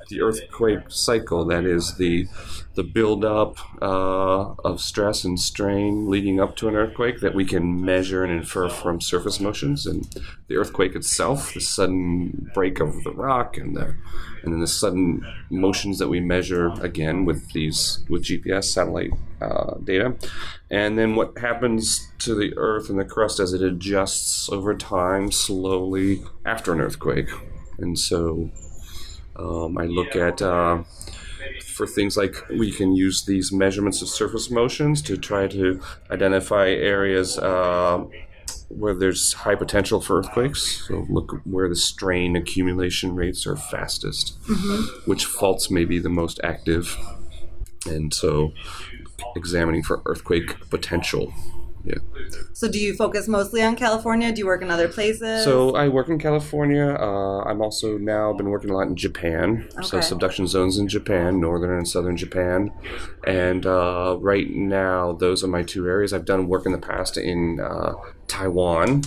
[0.08, 2.26] the earthquake cycle that is the
[2.74, 7.84] the buildup uh, of stress and strain leading up to an earthquake that we can
[7.84, 9.86] measure and infer from surface motions.
[9.86, 10.04] And
[10.48, 13.94] the earthquake itself the sudden break of the rock and the
[14.42, 19.76] and then the sudden motions that we measure again with these with GPS satellite uh,
[19.84, 20.16] data.
[20.70, 25.30] And then what happens to the earth and the crust as it adjusts over time
[25.30, 27.30] slowly after an earthquake.
[27.78, 28.50] And so
[29.36, 30.82] um, I look at uh,
[31.74, 36.68] for things like we can use these measurements of surface motions to try to identify
[36.68, 38.04] areas uh,
[38.68, 40.86] where there's high potential for earthquakes.
[40.88, 44.36] So look where the strain accumulation rates are fastest,
[45.04, 46.96] which faults may be the most active,
[47.86, 48.52] and so
[49.36, 51.32] examining for earthquake potential.
[51.84, 51.98] Yeah.
[52.54, 54.32] So, do you focus mostly on California?
[54.32, 55.44] Do you work in other places?
[55.44, 56.96] So I work in California.
[56.98, 59.68] Uh, I'm also now been working a lot in Japan.
[59.76, 59.82] Okay.
[59.86, 62.72] So subduction zones in Japan, northern and southern Japan,
[63.26, 66.14] and uh, right now those are my two areas.
[66.14, 67.94] I've done work in the past in uh,
[68.28, 69.02] Taiwan,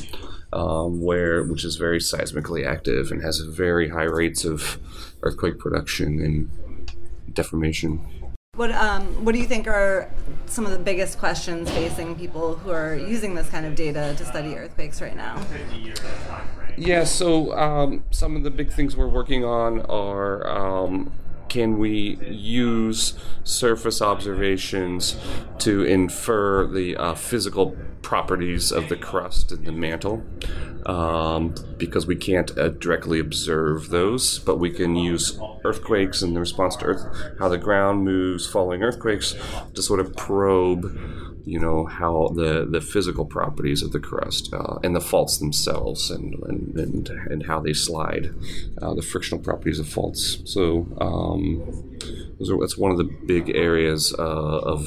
[0.54, 4.78] um, where which is very seismically active and has very high rates of
[5.24, 6.94] earthquake production and
[7.34, 8.17] deformation.
[8.58, 10.12] What um what do you think are
[10.48, 14.26] some of the biggest questions facing people who are using this kind of data to
[14.26, 15.40] study earthquakes right now?
[16.76, 21.12] Yeah, so um, some of the big things we're working on are um,
[21.50, 25.18] can we use surface observations
[25.60, 30.24] to infer the uh, physical properties of the crust and the mantle?
[30.86, 36.40] Um, because we can't uh, directly observe those, but we can use earthquakes and the
[36.40, 37.04] response to earth,
[37.38, 39.36] how the ground moves following earthquakes,
[39.74, 40.86] to sort of probe
[41.46, 46.12] you know how the the physical properties of the crust uh, and the faults themselves
[46.12, 48.30] and and, and, and how they slide
[48.82, 51.64] uh, the frictional properties of faults so um,
[52.42, 54.82] are, that's one of the big areas uh, of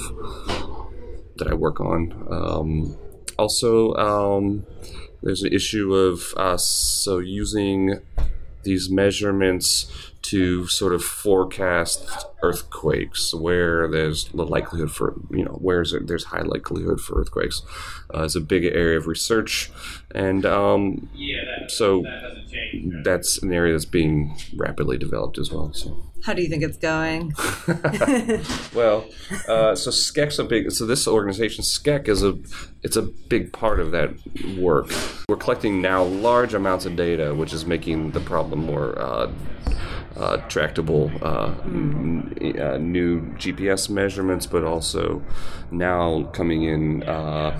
[1.40, 2.98] that I work on um,
[3.40, 4.66] also um,
[5.22, 8.00] there's an issue of uh, so using
[8.62, 9.90] these measurements
[10.22, 12.06] to sort of forecast
[12.42, 17.62] earthquakes where there's the likelihood for you know where there's high likelihood for earthquakes
[18.14, 19.70] uh, is a big area of research
[20.14, 21.09] and um,
[21.68, 22.04] so
[23.04, 26.76] that's an area that's being rapidly developed as well so How do you think it's
[26.76, 27.33] going?
[28.74, 29.06] well,
[29.48, 30.70] uh, so SCEC's a big.
[30.70, 32.38] So this organization, SCEC, is a
[32.83, 34.11] it's a big part of that
[34.59, 34.90] work.
[35.28, 38.98] We're collecting now large amounts of data, which is making the problem more.
[38.98, 39.33] Uh,
[40.16, 45.22] uh, tractable uh, n- uh, new GPS measurements, but also
[45.70, 47.56] now coming in uh,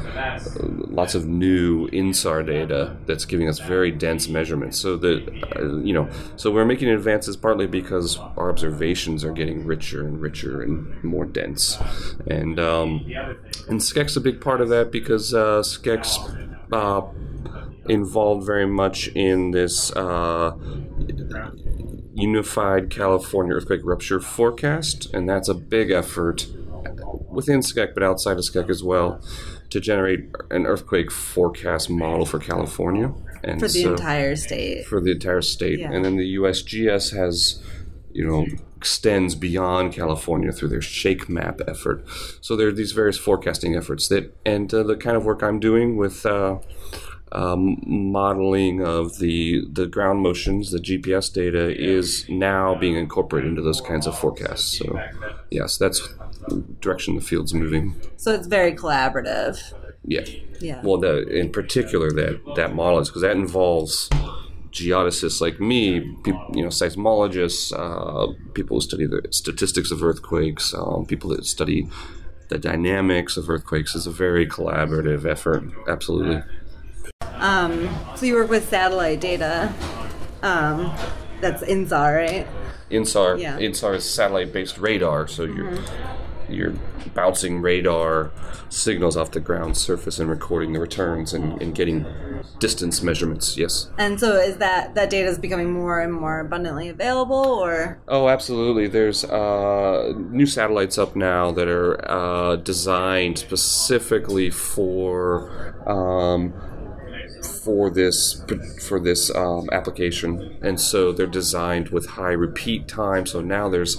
[0.89, 4.79] lots of new INSAR data that's giving us very dense measurements.
[4.79, 9.65] So that uh, you know, so we're making advances partly because our observations are getting
[9.65, 11.79] richer and richer and more dense,
[12.27, 13.07] and um,
[13.69, 16.19] and SCEC's a big part of that because uh, SCEC's
[16.73, 17.03] uh,
[17.89, 20.53] involved very much in this uh,
[22.15, 26.47] unified California earthquake rupture forecast, and that's a big effort
[27.29, 29.21] within SCEC but outside of SCEC as well
[29.71, 33.13] to generate an earthquake forecast model for California
[33.45, 34.87] and For the so- entire state.
[34.87, 35.93] for the entire state, Yeah.
[35.93, 37.63] and then the USGS has,
[38.13, 38.47] you know,
[38.77, 42.03] extends beyond California through their Shake Map effort.
[42.41, 45.61] So there are these various forecasting efforts that, and uh, the kind of work I'm
[45.61, 46.25] doing with.
[46.27, 46.59] Uh,
[47.33, 53.63] um, modeling of the the ground motions, the GPS data is now being incorporated into
[53.63, 54.79] those kinds of forecasts.
[54.79, 55.01] So,
[55.51, 56.01] yes, that's
[56.49, 57.95] the direction the field's moving.
[58.17, 59.73] So it's very collaborative.
[60.05, 60.25] Yeah.
[60.61, 60.83] Yeah.
[60.83, 64.09] Well, the, in particular, that that model is because that involves
[64.73, 71.07] geodesists like me, you know, seismologists, uh, people who study the statistics of earthquakes, um,
[71.07, 71.89] people that study
[72.49, 73.95] the dynamics of earthquakes.
[73.95, 75.65] It's a very collaborative effort.
[75.89, 76.43] Absolutely.
[78.17, 79.73] So you work with satellite data.
[80.43, 80.95] Um,
[81.41, 82.47] that's INSAR, right?
[82.91, 83.39] INSAR.
[83.39, 83.59] Yeah.
[83.59, 85.79] INSAR is satellite-based radar, so you're
[86.49, 86.75] you're
[87.15, 88.31] bouncing radar
[88.69, 92.05] signals off the ground surface and recording the returns and, and getting
[92.59, 93.57] distance measurements.
[93.57, 93.89] Yes.
[93.99, 98.29] And so is that that data is becoming more and more abundantly available, or Oh,
[98.29, 98.89] absolutely.
[98.89, 106.53] There's uh, new satellites up now that are uh, designed specifically for um,
[107.43, 108.43] tips for this
[108.81, 113.27] for this um, application, and so they're designed with high repeat time.
[113.27, 113.97] So now there's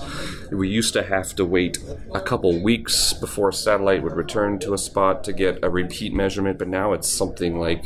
[0.51, 1.77] we used to have to wait
[2.13, 6.13] a couple weeks before a satellite would return to a spot to get a repeat
[6.13, 7.85] measurement, but now it's something like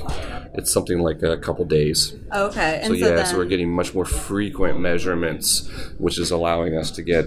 [0.53, 2.15] it's something like a couple days.
[2.33, 2.79] okay?
[2.83, 6.91] So And yeah, then, so we're getting much more frequent measurements, which is allowing us
[6.91, 7.25] to get,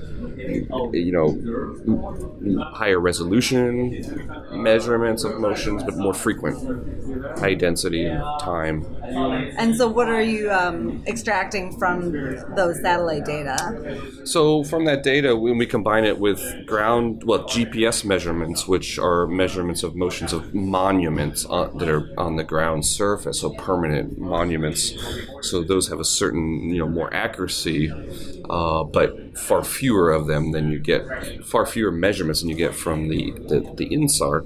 [0.93, 8.85] you know, higher resolution measurements of motions, but more frequent, high density and time.
[9.59, 12.13] and so what are you um, extracting from
[12.55, 14.01] those satellite data?
[14.25, 19.27] So from that data, when we combine it with ground, well, GPS measurements, which are
[19.27, 24.95] measurements of motions of monuments on, that are on the ground surface, so permanent monuments.
[25.43, 27.91] So those have a certain, you know, more accuracy,
[28.51, 32.75] uh, but far fewer of them than you get, far fewer measurements than you get
[32.75, 34.45] from the the, the INSAR.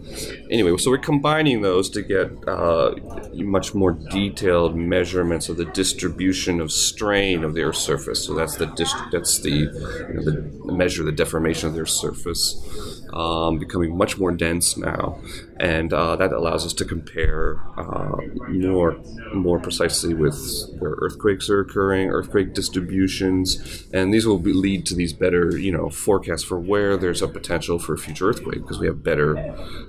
[0.50, 2.94] Anyway, so we're combining those to get uh,
[3.34, 8.24] much more detailed measurements of the distribution of strain of the Earth's surface.
[8.24, 11.86] So that's the dist- that's the, you know, the measure of the deformation of their
[11.86, 15.20] surface, um, becoming much more dense now,
[15.62, 18.16] and uh, that allows us to compare uh,
[18.48, 19.00] more
[19.32, 20.36] more precisely with
[20.78, 25.70] where earthquakes are occurring, earthquake distributions, and these will be, lead to these better you
[25.72, 29.38] know forecasts for where there's a potential for a future earthquake because we have better,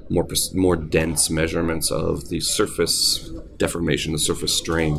[0.10, 4.94] more more dense measurements of the surface deformation, the surface strain.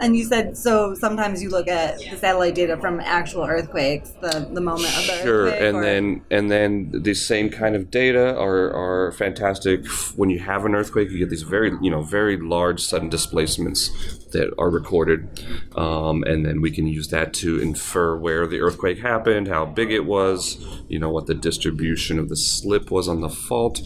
[0.00, 0.94] And you said so.
[0.94, 5.22] Sometimes you look at the satellite data from actual earthquakes, the the moment of the
[5.22, 5.62] Sure, earthquake.
[5.62, 10.30] and or- then and then the same kind of data are are fantastic f- when
[10.30, 13.90] you have an earthquake, you get these very you know very large sudden displacements
[14.32, 15.28] that are recorded,
[15.76, 19.90] um, and then we can use that to infer where the earthquake happened, how big
[19.90, 20.58] it was,
[20.88, 23.80] you know what the distribution of the slip was on the fault,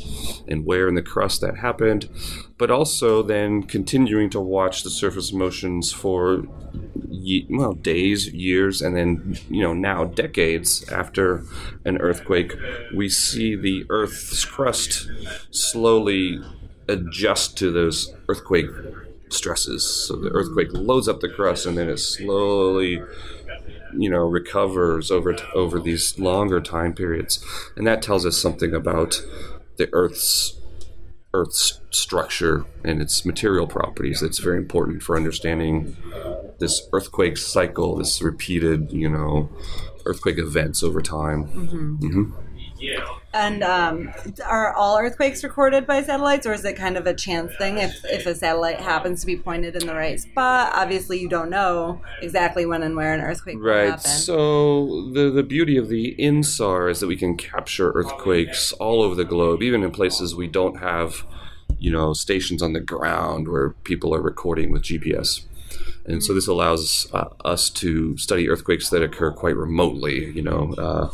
[0.49, 2.09] and where in the crust that happened.
[2.61, 6.45] But also then continuing to watch the surface motions for
[7.09, 11.43] ye- well days, years, and then you know now decades after
[11.87, 12.53] an earthquake,
[12.95, 15.09] we see the Earth's crust
[15.51, 16.39] slowly
[16.87, 18.67] adjust to those earthquake
[19.31, 19.83] stresses.
[20.07, 23.03] So the earthquake loads up the crust, and then it slowly
[23.97, 27.43] you know recovers over t- over these longer time periods,
[27.75, 29.23] and that tells us something about
[29.79, 30.60] the Earth's
[31.33, 34.21] Earth's structure and its material properties.
[34.21, 35.97] That's very important for understanding
[36.59, 39.49] this earthquake cycle, this repeated, you know,
[40.05, 41.45] earthquake events over time.
[41.45, 42.33] hmm
[43.33, 44.13] And um,
[44.45, 47.79] are all earthquakes recorded by satellites, or is it kind of a chance thing?
[47.79, 51.49] If if a satellite happens to be pointed in the right spot, obviously you don't
[51.49, 54.01] know exactly when and where an earthquake Right.
[54.01, 59.15] So the the beauty of the INSAR is that we can capture earthquakes all over
[59.15, 61.25] the globe, even in places we don't have,
[61.79, 65.43] you know, stations on the ground where people are recording with GPS.
[66.05, 70.75] And so this allows uh, us to study earthquakes that occur quite remotely, you know,
[70.77, 71.11] uh,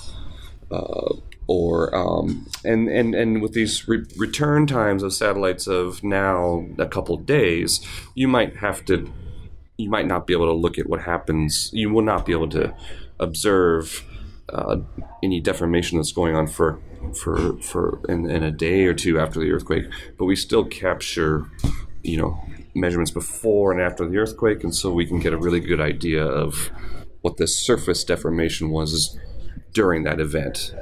[0.75, 1.16] uh,
[1.49, 6.87] or um, and and and with these re- return times of satellites of now a
[6.87, 7.81] couple days,
[8.15, 9.13] you might have to
[9.77, 11.71] you might not be able to look at what happens.
[11.73, 12.75] You will not be able to
[13.19, 14.05] observe
[14.49, 14.79] uh,
[15.23, 16.81] any deformation that's going on for
[17.15, 19.85] for for in, in a day or two after the earthquake.
[20.19, 21.47] But we still capture,
[22.03, 22.41] you know,
[22.75, 26.25] measurements before and after the earthquake, and so we can get a really good idea
[26.25, 26.71] of
[27.21, 29.19] what the surface deformation was
[29.73, 30.75] during that event.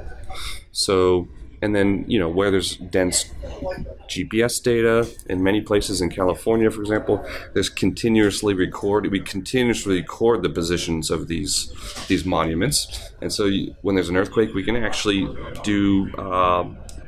[0.75, 1.29] So,
[1.61, 3.23] and then, you know, where there's dense
[4.09, 9.09] GPS data in many places in California, for example, there's continuously record.
[9.09, 11.71] We continuously record the positions of these
[12.09, 15.29] these monuments, and so you, when there's an earthquake, we can actually
[15.63, 16.65] do uh,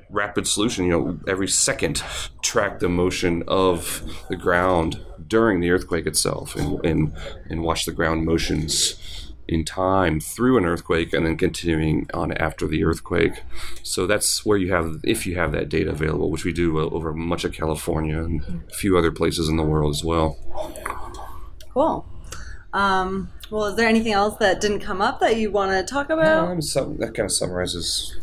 [0.10, 0.86] rapid solution.
[0.86, 2.02] You know, every second,
[2.42, 7.14] track the motion of the ground during the earthquake itself, and and,
[7.50, 8.96] and watch the ground motions
[9.48, 13.44] in time through an earthquake and then continuing on after the earthquake.
[13.84, 16.90] So that's where you have, if you have that data available, which we do uh,
[16.90, 20.38] over much of California and a few other places in the world as well.
[21.74, 22.06] Cool.
[22.74, 26.10] Um, well, is there anything else that didn't come up that you want to talk
[26.10, 26.64] about?
[26.64, 28.18] So that kind of summarizes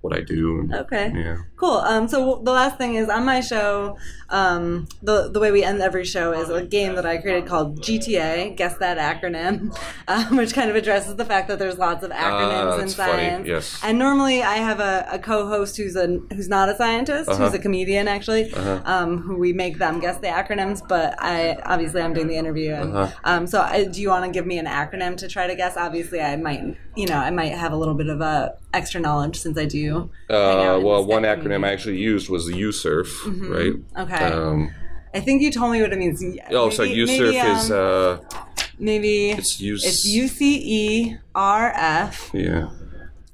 [0.00, 0.60] what I do.
[0.60, 1.12] And, Okay.
[1.14, 1.38] Yeah.
[1.56, 1.76] Cool.
[1.78, 3.96] Um, so the last thing is on my show,
[4.30, 7.80] um, the the way we end every show is a game that I created called
[7.80, 8.56] GTA.
[8.56, 9.76] Guess that acronym,
[10.08, 12.94] um, which kind of addresses the fact that there's lots of acronyms in Ah, that's
[12.94, 13.12] funny.
[13.12, 13.46] science.
[13.48, 13.80] Yes.
[13.84, 17.44] And normally I have a, a co-host who's a who's not a scientist, Uh-huh.
[17.44, 20.86] who's a comedian actually, um, who we make them guess the acronyms.
[20.88, 22.72] But I obviously I'm doing the interview.
[22.74, 23.14] And, Uh-huh.
[23.24, 25.76] um, so I, do you want to give me an acronym to try to guess?
[25.76, 29.38] Obviously I might you know I might have a little bit of a extra knowledge
[29.38, 30.10] since I do.
[30.28, 31.64] Uh, well, one tech acronym.
[31.66, 33.72] I actually used was the UCERF, right?
[33.74, 34.00] Mm-hmm.
[34.00, 34.24] Okay.
[34.24, 34.70] Um,
[35.14, 36.22] I think you told me what it means.
[36.50, 38.40] oh, so Maybe- UCERF maybe, is, um, uh,
[38.78, 42.70] maybe it's it's U C E R F, yeah.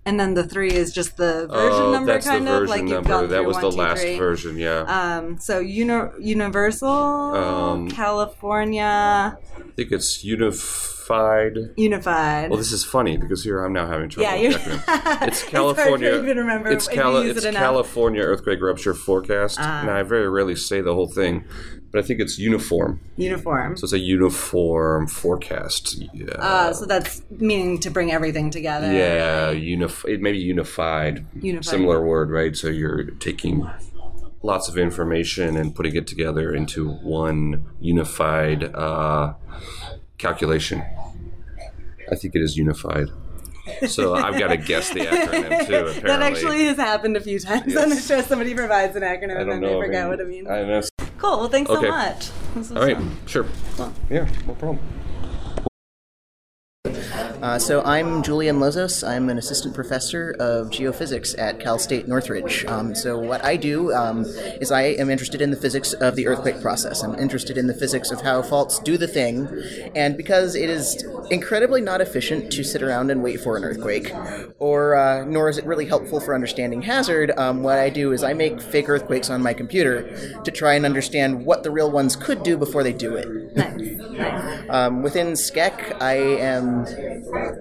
[0.05, 2.69] and then the three is just the version Oh, number, that's the kind of version
[2.69, 3.27] like you've number.
[3.29, 4.19] That was one, the two, last three.
[4.19, 4.81] version, yeah.
[4.83, 10.23] Um, so uni- Universal, Um, California, I think it's
[11.11, 11.73] unified.
[11.77, 12.51] Unified.
[12.51, 14.31] Well, this is funny because here I'm now having trouble.
[14.31, 14.53] yeah, you're.
[14.53, 15.23] acronyms.
[15.29, 16.11] It's hard California.
[16.13, 17.55] to remember it's Cali- it's it.
[17.57, 17.59] Ah.
[17.59, 19.59] California earthquake rupture forecast.
[19.59, 21.45] and I very rarely say the whole thing,
[21.91, 23.01] but I think it's uniform.
[23.17, 23.77] Uniform.
[23.77, 26.03] So it's a uniform forecast.
[26.15, 26.27] Yeah.
[26.39, 28.93] Uh, so that's meaning to bring everything together.
[28.93, 31.27] yeah, unif- it may be unified.
[31.41, 31.65] Unified.
[31.65, 32.57] Similar word, right?
[32.57, 33.69] So you're taking
[34.43, 39.35] lots of information and putting it together into one unified uh,
[40.21, 40.83] calculation.
[42.11, 43.09] I think it is unified.
[43.89, 45.75] So I've got to guess the acronym too.
[45.75, 48.07] Apparently, That actually has happened a few times on the Yes.
[48.07, 48.21] show.
[48.21, 49.69] Somebody provides an acronym I and then know.
[49.69, 50.49] they I forget mean, what it means.
[50.49, 50.83] I know.
[51.19, 51.39] Cool.
[51.41, 51.87] Well, thanks Okay.
[51.87, 52.31] so much.
[52.77, 53.17] All right, fun.
[53.27, 53.47] sure.
[54.11, 54.81] Yeah, no problem.
[57.43, 59.07] Uh, so I'm Julian Lozos.
[59.07, 62.65] I'm an assistant professor of geophysics at Cal State Northridge.
[62.67, 64.25] Um, so what I do um,
[64.61, 67.03] is I am interested in the physics of the earthquake process.
[67.03, 69.49] I'm interested in the physics of how faults do the thing,
[69.95, 74.13] and because it is incredibly not efficient to sit around and wait for an earthquake,
[74.59, 77.31] or uh, nor is it really helpful for understanding hazard.
[77.39, 80.85] Um, what I do is I make fake earthquakes on my computer to try and
[80.85, 83.29] understand what the real ones could do before they do it.
[84.69, 86.70] Um, within SCEC, I am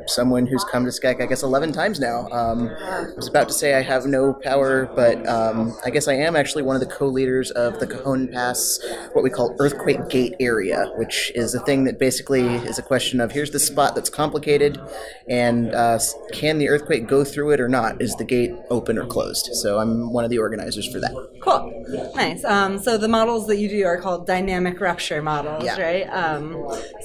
[0.08, 2.28] someone who's come to SCEC, I guess, 11 times now.
[2.32, 6.14] Um, I was about to say I have no power, but um, I guess I
[6.14, 8.80] am actually one of the co leaders of the Cajon Pass,
[9.14, 13.20] what we call Earthquake Gate area, which is a thing that basically is a question
[13.22, 14.80] of here's the spot that's complicated,
[15.28, 16.00] and uh,
[16.34, 18.02] can the earthquake go through it or not?
[18.02, 19.50] Is the gate open or closed?
[19.54, 21.12] So I'm one of the organizers for that.
[21.42, 22.12] Cool.
[22.16, 22.44] Nice.
[22.44, 25.82] Um, so the models that you do are called dynamic rupture models, Yeah.
[25.82, 26.08] right?
[26.10, 26.56] Um,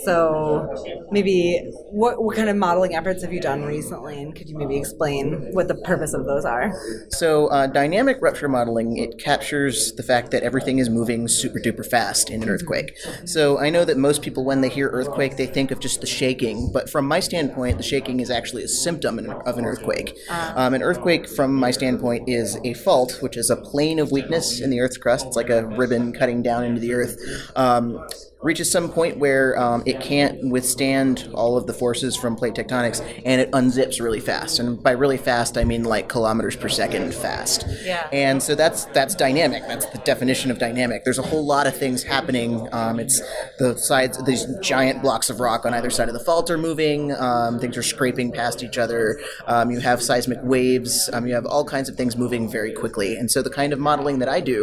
[0.05, 4.21] so maybe what, what kind of modeling efforts have you done recently?
[4.21, 6.73] And could you maybe explain what the purpose of those are?
[7.11, 11.87] So, uh, dynamic rupture modeling it captures the fact that everything is moving super duper
[11.87, 12.97] fast in an earthquake.
[13.25, 16.07] So, I know that most people, when they hear earthquake, they think of just the
[16.07, 16.73] shaking.
[16.73, 20.19] But from my standpoint, the shaking is actually a symptom of an earthquake.
[20.29, 24.61] Um, an earthquake, from my standpoint, is a fault, which is a plane of weakness
[24.61, 25.27] in the Earth's crust.
[25.27, 27.17] It's like a ribbon cutting down into the Earth.
[27.55, 28.05] Um,
[28.45, 33.01] reaches some point where um, it can't withstand all of the forces from plate tectonics
[33.25, 34.59] and it unzips really fast.
[34.59, 37.67] And by really fast i mean like kilometers per second fast.
[37.83, 38.07] Yeah.
[38.13, 39.67] and so that's that's dynamic.
[39.67, 41.05] That's the definition of dynamic.
[41.05, 42.69] There's a whole lot of things happening.
[42.73, 43.21] Um, it's
[43.59, 47.13] the sides these giant blocks of rock on either side of the fault are moving.
[47.13, 49.19] Um, things are scraping past each other.
[49.47, 51.09] Um, you have seismic waves.
[51.13, 53.17] Um, you have all kinds of things moving very quickly.
[53.17, 54.61] And so the kind of modeling that i do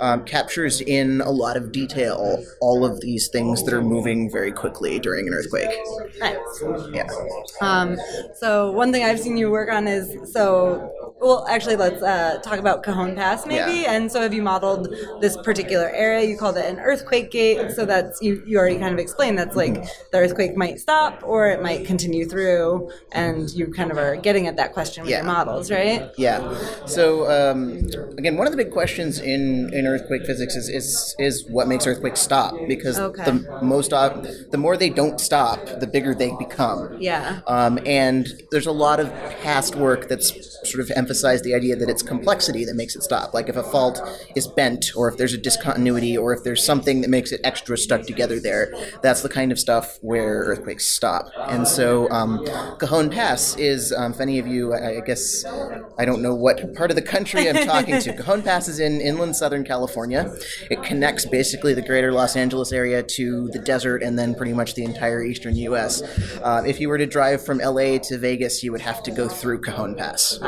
[0.00, 4.52] um, captures in a lot of detail all of these things that are moving very
[4.52, 5.70] quickly during an earthquake
[6.18, 6.36] Nice.
[6.92, 7.06] yeah
[7.60, 7.96] Um,
[8.36, 10.90] so one thing I've seen you work on is so.
[11.20, 13.80] Well, actually, let's uh, talk about Cajon Pass, maybe.
[13.82, 13.92] Yeah.
[13.92, 14.88] And so, have you modeled
[15.20, 16.26] this particular area?
[16.26, 17.72] You called it an earthquake gate.
[17.72, 18.42] So that's you.
[18.46, 19.74] You already kind of explained that's like
[20.12, 24.46] the earthquake might stop or it might continue through, and you kind of are getting
[24.46, 25.18] at that question with Yeah.
[25.18, 26.10] your models, right?
[26.16, 26.40] Yeah.
[26.86, 27.60] So um,
[28.16, 31.86] again, one of the big questions in, in earthquake physics is, is is what makes
[31.86, 33.09] earthquakes stop because Okay.
[33.16, 36.96] The most ob- the more they don't stop, the bigger they become.
[37.00, 37.40] Yeah.
[37.46, 40.32] Um, and there's a lot of past work that's
[40.68, 43.32] sort of emphasized the idea that it's complexity that makes it stop.
[43.34, 44.00] Like if a fault
[44.36, 47.76] is bent, or if there's a discontinuity, or if there's something that makes it extra
[47.76, 51.30] stuck together there, that's the kind of stuff where earthquakes stop.
[51.48, 52.44] And so um,
[52.78, 55.44] Cajon Pass is, um, if any of you, I, I guess,
[55.98, 58.12] I don't know what part of the country I'm talking to.
[58.16, 60.32] Cajon Pass is in inland Southern California.
[60.70, 64.74] It connects basically the greater Los Angeles area to the desert and then pretty much
[64.74, 66.02] the entire eastern U.S.
[66.42, 69.28] Uh, if you were to drive from LA to Vegas, you would have to go
[69.28, 70.38] through Cajon Pass.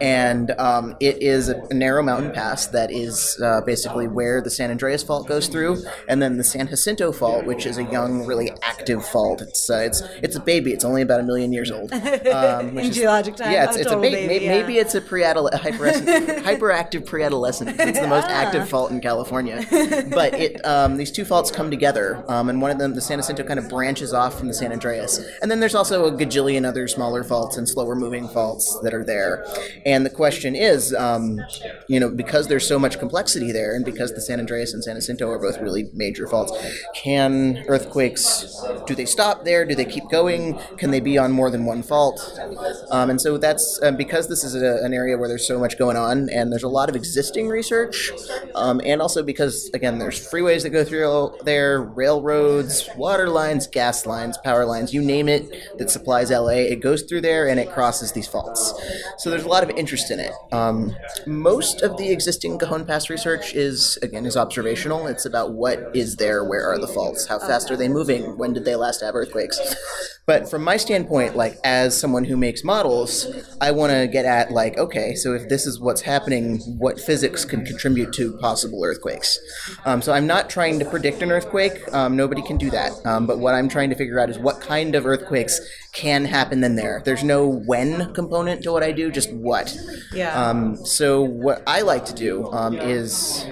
[0.00, 4.70] And um, it is a, narrow mountain pass that is uh, basically where the San
[4.70, 8.50] Andreas Fault goes through, and then the San Jacinto Fault, which is a young, really
[8.62, 9.40] active fault.
[9.42, 10.72] It's uh, it's it's a baby.
[10.72, 11.92] It's only about a million years old.
[12.34, 14.58] Um, In is- geologic time, Yeah, it's, it's a ba- baby, may- yeah.
[14.60, 16.04] maybe it's a pre-adole- hyperes-
[16.42, 17.78] hyperactive pre-adolescent.
[17.78, 19.64] It's the most active fault in California.
[19.70, 21.83] But it um, these two faults come together,
[22.28, 24.72] um, and one of them, the San Jacinto, kind of branches off from the San
[24.72, 25.18] Andreas.
[25.42, 29.04] And then there's also a gajillion other smaller faults and slower moving faults that are
[29.04, 29.44] there.
[29.84, 31.40] And the question is, um,
[31.88, 34.96] you know, because there's so much complexity there, and because the San Andreas and San
[34.96, 36.52] Jacinto are both really major faults,
[36.94, 38.54] can earthquakes
[38.86, 39.64] do they stop there?
[39.64, 40.58] Do they keep going?
[40.76, 42.20] Can they be on more than one fault?
[42.90, 45.78] Um, and so that's um, because this is a, an area where there's so much
[45.78, 48.10] going on, and there's a lot of existing research,
[48.54, 54.06] um, and also because again, there's freeways that go through there, railroads, water lines, gas
[54.06, 56.64] lines, power lines, you name it, that supplies LA.
[56.72, 58.74] It goes through there and it crosses these faults.
[59.18, 60.32] So there's a lot of interest in it.
[60.52, 60.94] Um,
[61.26, 65.06] most of the existing Cajon Pass research is again is observational.
[65.06, 68.52] It's about what is there, where are the faults, how fast are they moving, when
[68.52, 69.58] did they last have earthquakes.
[70.26, 73.26] But from my standpoint, like as someone who makes models,
[73.60, 77.44] I want to get at like, okay, so if this is what's happening, what physics
[77.44, 79.38] can contribute to possible earthquakes?
[79.84, 81.63] Um, so I'm not trying to predict an earthquake.
[81.92, 82.92] Um, nobody can do that.
[83.04, 85.60] Um, but what I'm trying to figure out is what kind of earthquakes
[85.94, 87.00] can happen then there.
[87.04, 89.74] There's no when component to what I do, just what.
[90.12, 90.34] Yeah.
[90.34, 93.46] Um, so what I like to do um, is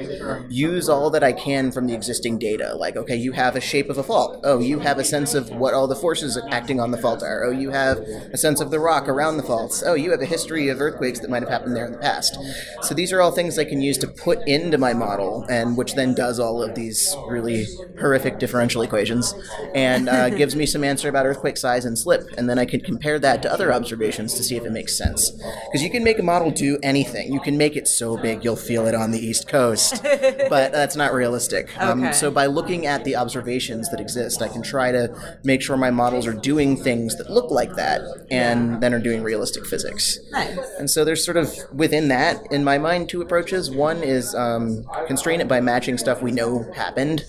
[0.49, 2.75] use all that I can from the existing data.
[2.75, 4.41] Like, okay, you have a shape of a fault.
[4.43, 7.45] Oh, you have a sense of what all the forces acting on the fault are.
[7.45, 9.85] Oh, you have a sense of the rock around the faults.
[9.87, 12.37] Oh, you have a history of earthquakes that might have happened there in the past.
[12.83, 15.95] So these are all things I can use to put into my model, and which
[15.95, 17.67] then does all of these really
[18.01, 19.33] horrific differential equations,
[19.77, 22.32] and uh, gives me some answer about earthquake size and slip.
[22.37, 25.31] And then I can compare that to other observations to see if it makes sense.
[25.31, 27.33] Because you can make a model do anything.
[27.33, 30.97] You can make it so big you'll feel it on the East Coast, but that's
[30.97, 31.71] not realistic.
[31.77, 31.85] Okay.
[31.85, 35.77] Um, so by looking at the observations that exist, I can try to make sure
[35.77, 40.19] my models are doing things that look like that, and then are doing realistic physics.
[40.31, 40.59] Nice.
[40.79, 43.71] And so there's sort of within that, in my mind, two approaches.
[43.71, 47.25] One is um, constrain it by matching stuff we know happened.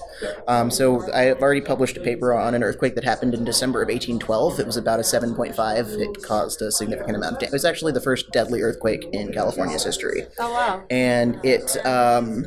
[0.48, 3.88] Um, so I've already published a paper on an earthquake that happened in December of
[3.88, 4.60] 1812.
[4.60, 6.00] It was about a 7.5.
[6.00, 7.50] It caused a significant amount of damage.
[7.50, 10.24] It was actually the first deadly earthquake in California's history.
[10.40, 10.84] Oh wow.
[10.90, 12.46] And it um,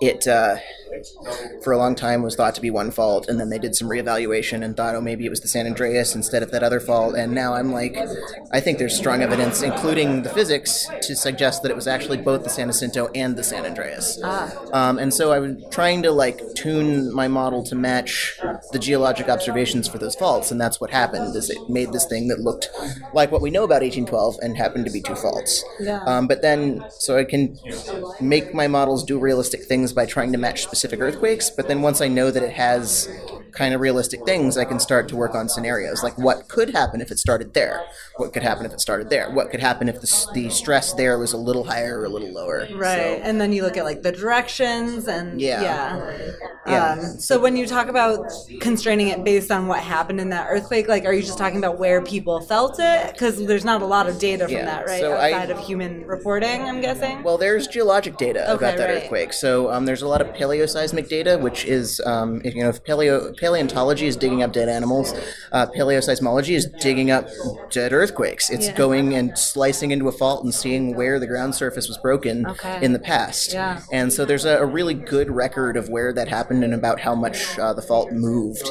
[0.00, 0.56] it uh,
[1.62, 3.88] for a long time was thought to be one fault, and then they did some
[3.88, 7.14] reevaluation and thought, oh, maybe it was the San Andreas instead of that other fault.
[7.14, 7.96] And now I'm like,
[8.52, 12.44] I think there's strong evidence, including the physics, to suggest that it was actually both
[12.44, 14.22] the San Jacinto and the San Andreas.
[14.72, 18.38] Um, and so I was trying to like tune my model to match
[18.72, 21.36] the geologic observations for those faults, and that's what happened.
[21.36, 22.68] Is it made this thing that looked
[23.12, 25.64] like what we know about 1812 and happened to be two faults.
[25.80, 26.02] Yeah.
[26.04, 27.58] Um, but then, so I can
[28.20, 31.50] make my models do realistic things by trying to match specific earthquakes.
[31.50, 33.08] But then once I know that it has
[33.52, 37.00] kind of realistic things, I can start to work on scenarios like what could happen
[37.00, 37.82] if it started there,
[38.16, 41.18] what could happen if it started there, what could happen if the, the stress there
[41.18, 42.66] was a little higher or a little lower.
[42.74, 43.18] Right.
[43.18, 45.62] So- and then you look at like the directions and Yeah.
[45.62, 46.30] yeah.
[46.66, 46.92] Yeah.
[46.92, 48.30] Um, so when you talk about
[48.60, 51.78] constraining it based on what happened in that earthquake, like are you just talking about
[51.78, 53.12] where people felt it?
[53.12, 54.64] Because there's not a lot of data from Yeah.
[54.66, 55.00] that, right?
[55.00, 57.22] So I- Outside of human reporting, I'm guessing.
[57.22, 59.02] Well, there's geologic data Okay, about that right.
[59.02, 59.32] earthquake.
[59.32, 62.82] So um, there's a lot of paleoseismic data, which is, um, if, you know, if
[62.84, 65.14] paleo paleontology is digging up dead animals,
[65.52, 67.26] uh, paleoseismology is digging up
[67.70, 68.50] dead earthquakes.
[68.50, 68.76] It's Yeah.
[68.76, 72.78] going and slicing into a fault and seeing where the ground surface was broken Okay.
[72.82, 73.52] in the past.
[73.52, 73.80] Yeah.
[73.92, 77.14] And so there's a, a really good record of where that happened and about how
[77.14, 78.68] much uh, the fault moved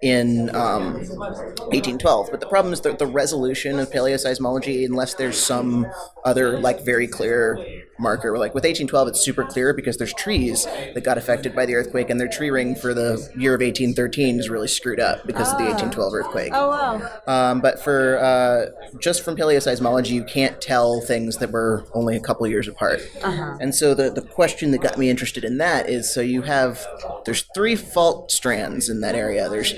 [0.00, 2.28] in um, 1812.
[2.30, 5.86] But the problem is that the resolution of paleoseismology, unless there's some
[6.24, 7.58] other like very clear
[7.98, 10.64] marker, like with 1812, it's super clear because there's trees
[10.94, 14.11] that got affected by the earthquake, and their tree ring for the year of 1813
[14.18, 16.52] is really screwed up because of the 1812 earthquake.
[16.54, 17.20] oh wow.
[17.26, 18.66] Um, but for uh,
[19.00, 23.00] just from paleoseismology, you can't tell things that were only a couple years apart.
[23.22, 23.56] Uh-huh.
[23.60, 26.86] And so the, the question that got me interested in that is so you have
[27.24, 29.48] there's three fault strands in that area.
[29.48, 29.74] There's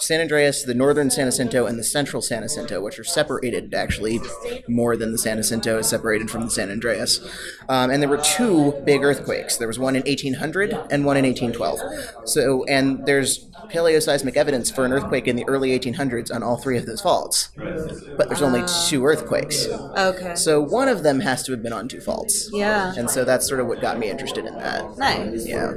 [0.00, 4.20] San Andreas, the northern San Jacinto, and the central San Jacinto, which are separated actually
[4.68, 7.20] more than the San Jacinto is separated from the San Andreas.
[7.68, 9.56] Um, and there were two big earthquakes.
[9.56, 12.28] There was one in 1800 and one in 1812.
[12.28, 16.78] So, and there's paleoseismic evidence for an earthquake in the early 1800s on all three
[16.78, 17.48] of those faults.
[17.56, 19.66] But there's only two earthquakes.
[19.66, 20.36] Okay.
[20.36, 22.50] So one of them has to have been on two faults.
[22.52, 22.94] Yeah.
[22.96, 24.96] And so that's sort of what got me interested in that.
[24.96, 25.44] Nice.
[25.44, 25.72] Yeah.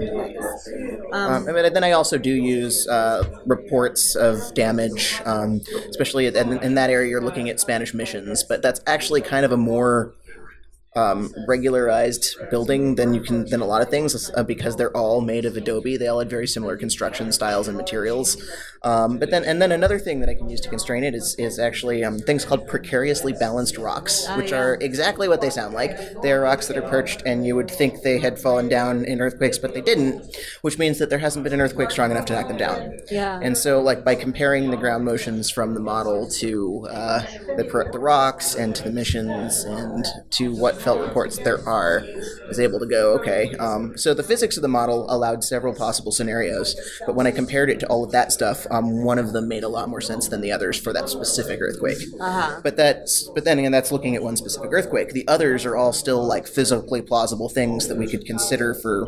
[1.12, 6.64] Um, I mean, then I also do use uh, reports of damage, um, especially in,
[6.64, 7.10] in that area.
[7.10, 10.14] You're looking at Spanish missions, but that's actually kind of a more
[10.96, 15.22] um, regularized building than you can than a lot of things uh, because they're all
[15.22, 15.96] made of adobe.
[15.96, 18.38] They all had very similar construction styles and materials.
[18.84, 21.36] Um, but then and then another thing that I can use to constrain it is
[21.36, 26.22] is actually um, things called precariously balanced rocks, which are exactly what they sound like.
[26.22, 29.22] They are rocks that are perched, and you would think they had fallen down in
[29.22, 32.34] earthquakes, but they didn't, which means that there hasn't been an earthquake strong enough to
[32.34, 33.00] knock them down.
[33.12, 33.40] Yeah.
[33.42, 37.22] And so, like by comparing the ground motions from the model to uh,
[37.58, 42.48] the, the rocks and to the missions and to what felt reports there are, I
[42.48, 43.54] was able to go okay.
[43.56, 46.76] Um, so the physics of the model allowed several possible scenarios,
[47.06, 49.64] but when I compared it to all of that stuff, um, one of them made
[49.64, 52.00] a lot more sense than the others for that specific earthquake.
[52.64, 55.14] But that's but then again, that's looking at one specific earthquake.
[55.14, 59.08] The others are all still like physically plausible things that we could consider for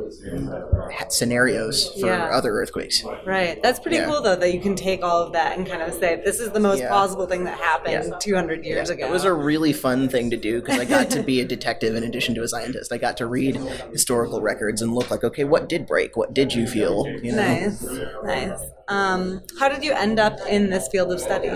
[1.09, 2.29] scenarios for Yeah.
[2.31, 3.03] other earthquakes.
[3.25, 3.61] Right.
[3.61, 4.05] That's pretty Yeah.
[4.05, 6.51] cool though that you can take all of that and kind of say this is
[6.51, 6.89] the most Yeah.
[6.89, 8.17] plausible thing that happened Yeah.
[8.19, 9.05] 200 years ago.
[9.05, 11.62] It was a really fun thing to do because I got to be a detective
[11.95, 12.91] in addition to a scientist.
[12.91, 13.55] I got to read
[13.91, 16.15] historical records and look like, okay, what did break?
[16.15, 17.07] What did you feel?
[17.07, 17.37] You know?
[17.37, 17.81] nice.
[18.23, 18.59] Nice.
[18.87, 21.49] Um, how did you end up in this field of study?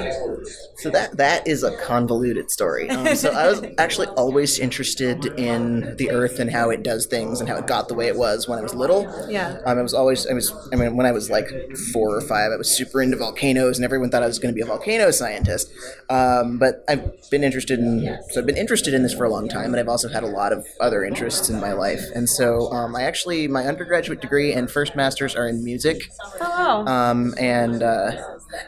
[0.78, 2.90] So that that is a convoluted story.
[2.90, 7.40] Um, so I was actually always interested in the Earth and how it does things
[7.40, 9.04] and how it got the way it was when I was little.
[9.30, 9.60] Yeah.
[9.66, 11.50] Um, I was always I was I mean when I was like
[11.92, 14.56] four or five, I was super into volcanoes and everyone thought I was going to
[14.56, 15.70] be a volcano scientist.
[16.10, 19.50] Um, but I've been interested in so I've been interested in this for a long
[19.50, 22.04] time, but I've also had a lot of other interests in my life.
[22.16, 26.10] And so um, I actually my undergraduate degree and first masters are in music.
[26.22, 26.86] Oh, wow.
[27.18, 28.12] Um, and uh,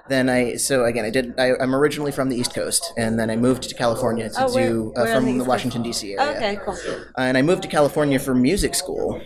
[0.08, 1.40] then I, so again, I did.
[1.40, 4.54] I, I'm originally from the East Coast, and then I moved to California to Oh,
[4.54, 6.16] where- do uh, from the the, Washington D.C.
[6.18, 6.36] area.
[6.36, 6.78] okay, cool.
[7.18, 9.22] And I moved to California for music school.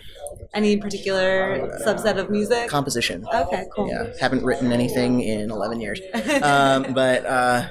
[0.54, 2.68] Any particular subset of music?
[2.68, 3.26] Composition.
[3.32, 3.88] okay, cool.
[3.88, 6.00] Yeah, haven't written anything in 11 years.
[6.42, 7.68] um, but uh,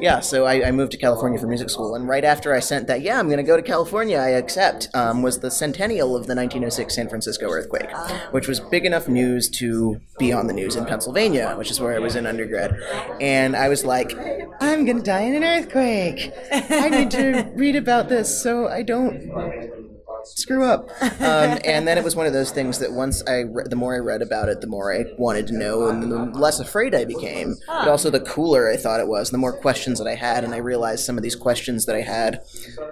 [0.00, 2.86] yeah, so I, I moved to California for music school, and right after I sent
[2.88, 6.26] that, yeah, I'm going to go to California, I accept, um, was the centennial of
[6.26, 7.90] the 1906 San Francisco earthquake,
[8.30, 11.94] which was big enough news to be on the news in Pennsylvania, which is where
[11.94, 12.76] I was in undergrad.
[13.20, 14.16] And I was like,
[14.60, 16.32] I'm going to die in an earthquake.
[16.52, 19.83] I need to read about this so I don't
[20.26, 20.90] screw up.
[21.02, 23.94] Um, and then it was one of those things that once I, re- the more
[23.94, 27.04] I read about it, the more I wanted to know, and the less afraid I
[27.04, 27.56] became.
[27.66, 30.54] But also the cooler I thought it was, the more questions that I had, and
[30.54, 32.40] I realized some of these questions that I had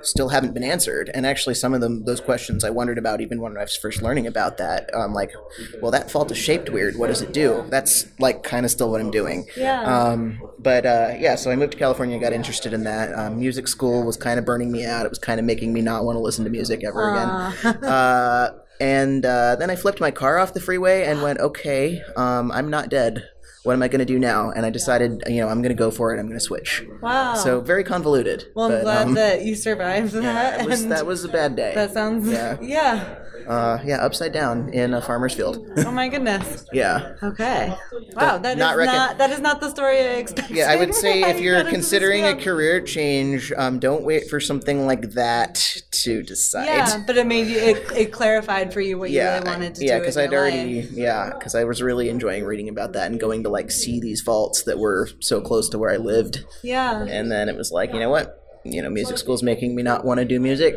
[0.02, 1.10] still haven't been answered.
[1.14, 4.02] And actually, some of them, those questions I wondered about even when I was first
[4.02, 4.92] learning about that.
[4.94, 5.32] Um, like,
[5.80, 6.96] well, that fault is shaped weird.
[6.96, 7.64] What does it do?
[7.68, 9.46] That's like kind of still what I'm doing.
[9.56, 9.82] Yeah.
[9.82, 13.12] Um, but uh, yeah, so I moved to California, got interested in that.
[13.18, 15.06] Um, music school was kind of burning me out.
[15.06, 17.21] It was kind of making me not want to listen to music ever again.
[17.28, 18.50] Uh,
[18.80, 22.70] and uh, then I flipped my car off the freeway and went, okay, um, I'm
[22.70, 23.28] not dead.
[23.64, 24.50] What am I going to do now?
[24.50, 26.18] And I decided, you know, I'm going to go for it.
[26.18, 26.84] I'm going to switch.
[27.00, 27.34] Wow.
[27.34, 28.46] So very convoluted.
[28.54, 30.22] well, I'm but, glad um, that you survived that.
[30.58, 31.72] that was, and that was a bad day.
[31.74, 32.28] that sounds.
[32.28, 32.58] Yeah.
[32.72, 33.18] Yeah.
[33.46, 35.68] Uh, yeah, upside down in a farmer's field.
[35.78, 36.64] Oh my goodness.
[36.72, 37.14] yeah.
[37.22, 37.74] Okay.
[38.14, 38.38] Wow.
[38.38, 39.18] That is not recon- not.
[39.18, 40.56] That is not the story I expected.
[40.56, 44.04] Yeah, I would say if you're got into this considering a career change, um, don't
[44.04, 46.66] wait for something like that to decide.
[46.66, 47.58] Yeah, but it made you.
[47.58, 50.00] It, it clarified for you what yeah, you really wanted to yeah, do.
[50.00, 50.92] because I'd your already, life.
[50.92, 54.20] yeah, because I was really enjoying reading about that and going to like see these
[54.20, 57.04] faults that were so close to where I lived, Yeah.
[57.04, 60.04] and then it was like, you know what, you know, music school's making me not
[60.04, 60.74] want to do music.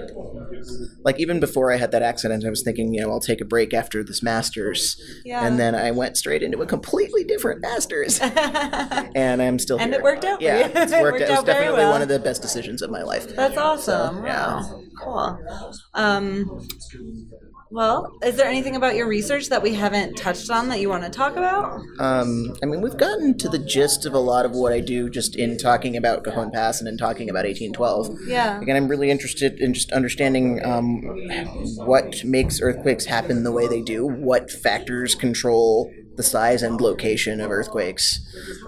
[1.03, 3.45] Like even before I had that accident, I was thinking, you know, I'll take a
[3.45, 5.45] break after this masters, Yeah.
[5.45, 8.19] and then I went straight into a completely different masters,
[9.15, 9.99] and I'm still And here.
[9.99, 11.19] it worked out Yeah, it's It worked.
[11.19, 11.91] worked It was out definitely well.
[11.91, 13.27] one of the best decisions of my life.
[13.35, 14.25] That's awesome.
[14.25, 14.61] yeah.
[14.61, 14.81] Wow.
[15.03, 15.37] Cool.
[15.93, 16.67] Um,
[17.71, 21.03] well, is there anything about your research that we haven't touched on that you want
[21.03, 21.81] to talk about?
[21.99, 25.09] Um, I mean, we've gotten to the gist of a lot of what I do
[25.09, 28.27] just in talking about Cajon Pass and in talking about 1812.
[28.27, 28.61] Yeah.
[28.61, 31.01] Again, I'm really interested in just understanding um,
[31.75, 37.41] what makes earthquakes happen the way they do, what factors control the size and location
[37.41, 38.19] of earthquakes.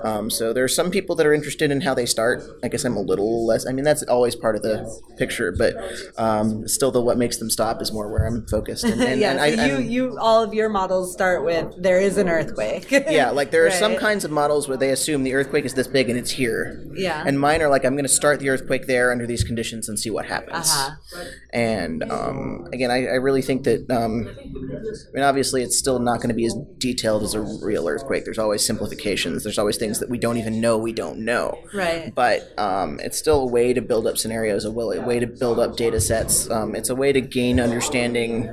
[0.03, 2.43] Um, so there are some people that are interested in how they start.
[2.63, 3.65] I guess I'm a little less.
[3.67, 4.85] I mean, that's always part of the
[5.17, 5.75] picture, but
[6.17, 8.83] um, still, the what makes them stop is more where I'm focused.
[8.83, 9.31] And, and, yeah.
[9.31, 12.91] and So I, you, you, all of your models start with there is an earthquake.
[12.91, 15.87] yeah, like there are some kinds of models where they assume the earthquake is this
[15.87, 16.85] big and it's here.
[16.95, 17.23] Yeah.
[17.25, 19.99] And mine are like, I'm going to start the earthquake there under these conditions and
[19.99, 20.69] see what happens.
[20.69, 21.25] Uh-huh.
[21.53, 26.17] And um, again, I, I really think that, um, I mean, obviously, it's still not
[26.17, 28.25] going to be as detailed as a real earthquake.
[28.25, 29.43] There's always simplifications.
[29.43, 31.57] There's always things that we don't even know we don't know.
[31.73, 32.13] Right.
[32.13, 35.77] But um, it's still a way to build up scenarios, a way, to build up
[35.77, 36.49] data sets.
[36.49, 38.43] Um, it's a way to gain understanding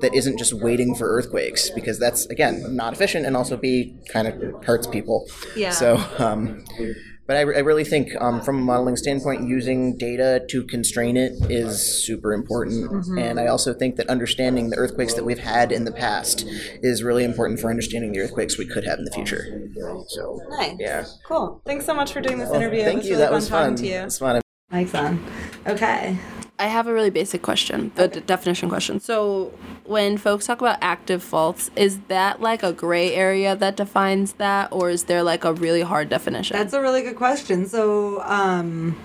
[0.00, 4.28] that isn't just waiting for earthquakes, because that's, again, not efficient and also B, kind
[4.28, 5.28] of hurts people.
[5.56, 5.70] Yeah.
[5.70, 6.64] So, um,
[7.28, 11.32] but I, I really think um, from a modeling standpoint, using data to constrain it
[11.50, 12.90] is super important.
[12.90, 13.18] Mm-hmm.
[13.18, 16.46] And I also think that understanding the earthquakes that we've had in the past
[16.82, 19.70] is really important for understanding the earthquakes we could have in the future.
[20.08, 20.76] So, Nice.
[20.80, 21.04] yeah.
[21.26, 21.60] Cool.
[21.66, 22.82] Thanks so much for doing this interview.
[22.82, 23.12] Thank it was you.
[23.12, 23.84] really that fun was talking fun.
[23.84, 23.98] to you.
[23.98, 24.40] It's fun.
[24.70, 25.22] Mike's on.
[25.66, 26.18] Okay.
[26.60, 28.98] I have a really basic question, the d- definition question.
[28.98, 29.52] So,
[29.84, 34.72] when folks talk about active faults, is that like a gray area that defines that,
[34.72, 36.56] or is there like a really hard definition?
[36.56, 37.66] That's a really good question.
[37.66, 38.96] So, um,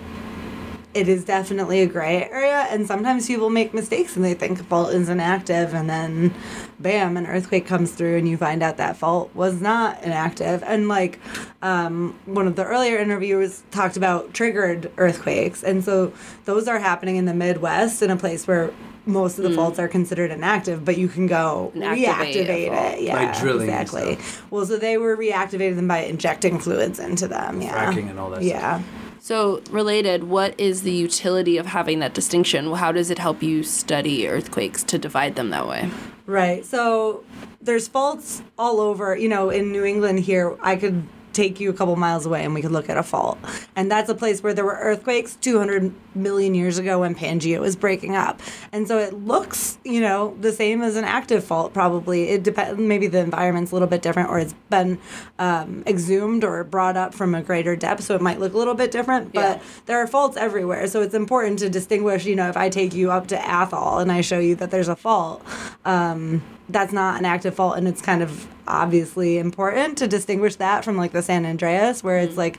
[0.94, 4.64] it is definitely a gray area, and sometimes people make mistakes and they think a
[4.64, 6.32] fault is inactive and then
[6.78, 10.62] bam, an earthquake comes through, and you find out that fault was not inactive.
[10.62, 11.18] And like
[11.62, 16.12] um, one of the earlier interviewers talked about triggered earthquakes, and so
[16.44, 18.72] those are happening in the Midwest in a place where
[19.06, 23.02] most of the faults are considered inactive, but you can go activate reactivate it.
[23.02, 24.18] Yeah, By drilling exactly.
[24.50, 27.60] Well, so they were reactivating them by injecting fluids into them.
[27.60, 28.82] Yeah, Fracking and all that Yeah.
[29.24, 32.70] So, related, what is the utility of having that distinction?
[32.74, 35.90] How does it help you study earthquakes to divide them that way?
[36.26, 36.62] Right.
[36.62, 37.24] So
[37.62, 39.16] there's faults all over.
[39.16, 42.52] You know, in New England here, I could take you a couple miles away and
[42.52, 43.38] we could look at a fault.
[43.74, 47.76] And that's a place where there were earthquakes 200 million years ago when Pangea was
[47.76, 48.40] breaking up.
[48.72, 52.30] And so it looks, you know, the same as an active fault probably.
[52.30, 54.98] It depends, maybe the environment's a little bit different or it's been
[55.38, 58.04] um, exhumed or brought up from a greater depth.
[58.04, 59.62] So it might look a little bit different, but Yeah.
[59.86, 60.86] there are faults everywhere.
[60.86, 64.10] So it's important to distinguish, you know, if I take you up to Athol and
[64.12, 65.42] I show you that there's a fault,
[65.84, 70.82] um, that's not an active fault and it's kind of obviously important to distinguish that
[70.82, 72.58] from like the San Andreas where it's like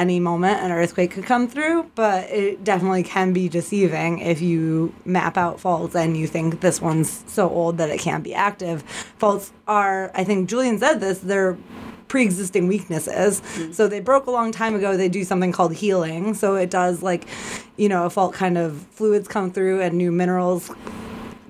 [0.00, 4.94] any moment an earthquake could come through but it definitely can be deceiving if you
[5.04, 8.82] map out faults and you think this one's so old that it can't be active.
[9.18, 11.58] Faults are I think Julian said this they're
[12.08, 13.40] pre-existing weaknesses.
[13.40, 13.72] Mm-hmm.
[13.72, 16.32] So they broke a long time ago they do something called healing.
[16.34, 17.26] So it does like
[17.76, 20.70] you know a fault kind of fluids come through and new minerals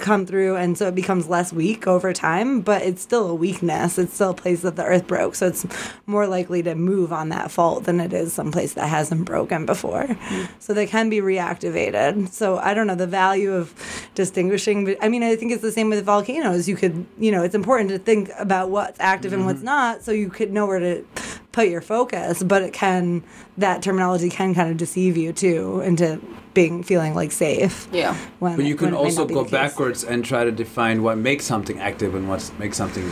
[0.00, 3.98] come through and so it becomes less weak over time but it's still a weakness.
[3.98, 5.66] It's still a place that the earth broke so it's
[6.06, 10.04] more likely to move on that fault than it is someplace that hasn't broken before.
[10.04, 10.48] Mm.
[10.58, 12.28] So they can be reactivated.
[12.28, 13.74] So i don't know the value of
[14.14, 16.68] distinguishing be- i mean i think it's the same with volcanoes.
[16.68, 19.66] You could you know it's important to think about what's active and what's mm-hmm.
[19.66, 21.04] not so you could know where to
[21.52, 23.22] put your focus but it can
[23.58, 26.20] that terminology can kind of deceive you too into
[26.54, 28.14] being feeling like safe Yeah.
[28.38, 31.02] when But you can when it may also be go backwards and try to define
[31.02, 33.04] what makes something active and what makes something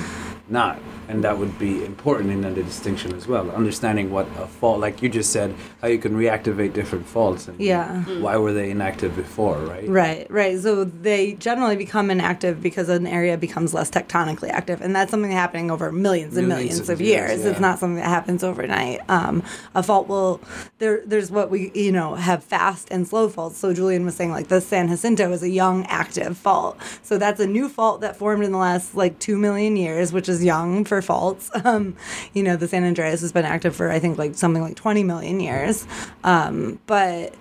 [0.51, 0.79] not.
[1.09, 3.51] And that would be important in the distinction as well.
[3.51, 7.59] Understanding what a fault, like you just said, how you can reactivate different faults and
[7.59, 8.03] Yeah.
[8.21, 9.89] why were they inactive before, right?
[9.89, 10.59] Right, right.
[10.61, 15.31] So they generally become inactive because an area becomes less tectonically active, and that's something
[15.31, 17.45] happening over millions and Millions millions, of of years, years.
[17.45, 17.51] yeah.
[17.53, 19.01] It's not something that happens overnight.
[19.09, 19.43] Um,
[19.75, 20.41] a fault will
[20.79, 21.01] there.
[21.07, 23.57] There's what we you know have fast and slow faults.
[23.59, 26.77] So Julian was saying like the San Jacinto is a young active fault.
[27.03, 30.29] So that's a new fault that formed in the last like two million years, which
[30.29, 31.51] is young for faults.
[31.69, 31.97] Um,
[32.33, 35.03] you know, the San Andreas has been active for I think like something like 20
[35.03, 35.87] million years,
[36.25, 37.35] um, but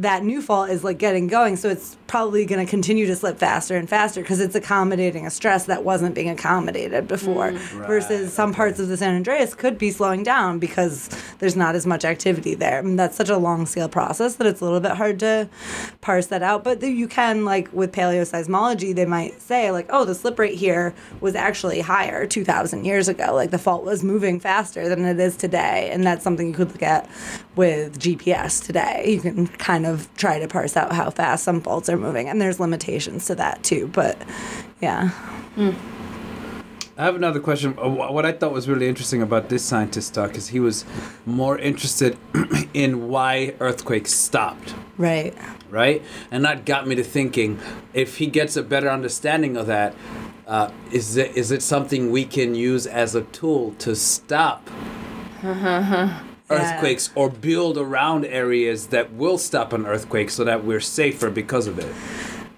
[0.00, 3.38] that new fault is like getting going so it's probably going to continue to slip
[3.38, 7.86] faster and faster because it's accommodating a stress that wasn't being accommodated before mm.
[7.86, 11.86] versus some parts of the san andreas could be slowing down because there's not as
[11.86, 12.80] much activity there.
[12.80, 15.48] And that's such a long scale process that it's a little bit hard to
[16.00, 20.14] parse that out but you can like with paleoseismology they might say like oh the
[20.14, 23.34] slip rate here was actually higher 2000 years ago.
[23.34, 25.90] Like the fault was moving faster than it is today.
[25.92, 27.08] And that's something you could look at
[27.56, 29.04] with gps today.
[29.10, 32.40] You can kind of try to parse out how fast some faults are moving and
[32.40, 34.16] there's limitations to that too but
[34.80, 35.10] yeah
[36.98, 37.78] I have another question.
[37.82, 40.84] Uh, What I thought was really interesting about this scientist talk is he was
[41.24, 42.18] more interested
[42.74, 44.74] in why earthquakes stopped.
[44.98, 45.34] right
[45.70, 46.02] right?
[46.30, 47.58] And that got me to thinking:
[47.94, 49.94] if he gets a better understanding of that,
[50.46, 54.68] uh, is it is it something we can use as a tool to stop
[56.50, 61.66] earthquakes or build around areas that will stop an earthquake so that we're safer because
[61.66, 61.92] of it?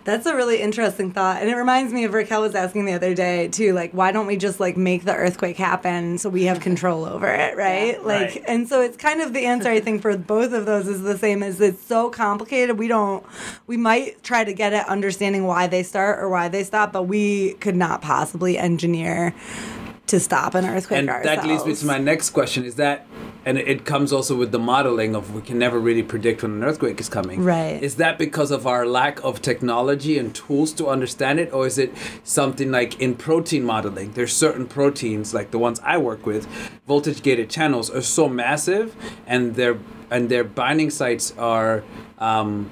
[0.04, 1.40] That's a really interesting thought.
[1.40, 4.26] And it reminds me of Raquel was asking the other day too, like, why don't
[4.26, 8.04] we just like make the earthquake happen so we have control over it, right?
[8.04, 8.44] like Right.
[8.48, 11.16] and so it's kind of the answer I think for both of those is the
[11.16, 12.80] same is it's so complicated.
[12.80, 13.24] We don't
[13.68, 17.04] we might try to get at understanding why they start or why they stop, but
[17.04, 19.32] we could not possibly engineer
[20.08, 21.42] to stop an earthquake and ourselves.
[21.42, 23.06] that leads me to my next question: Is that,
[23.44, 26.64] and it comes also with the modeling of we can never really predict when an
[26.64, 27.42] earthquake is coming.
[27.42, 27.82] Right.
[27.82, 31.78] Is that because of our lack of technology and tools to understand it, or is
[31.78, 31.92] it
[32.24, 34.12] something like in protein modeling?
[34.12, 36.46] There's certain proteins, like the ones I work with,
[36.86, 38.94] voltage gated channels are so massive,
[39.26, 39.78] and their
[40.10, 41.82] and their binding sites are.
[42.18, 42.70] Um,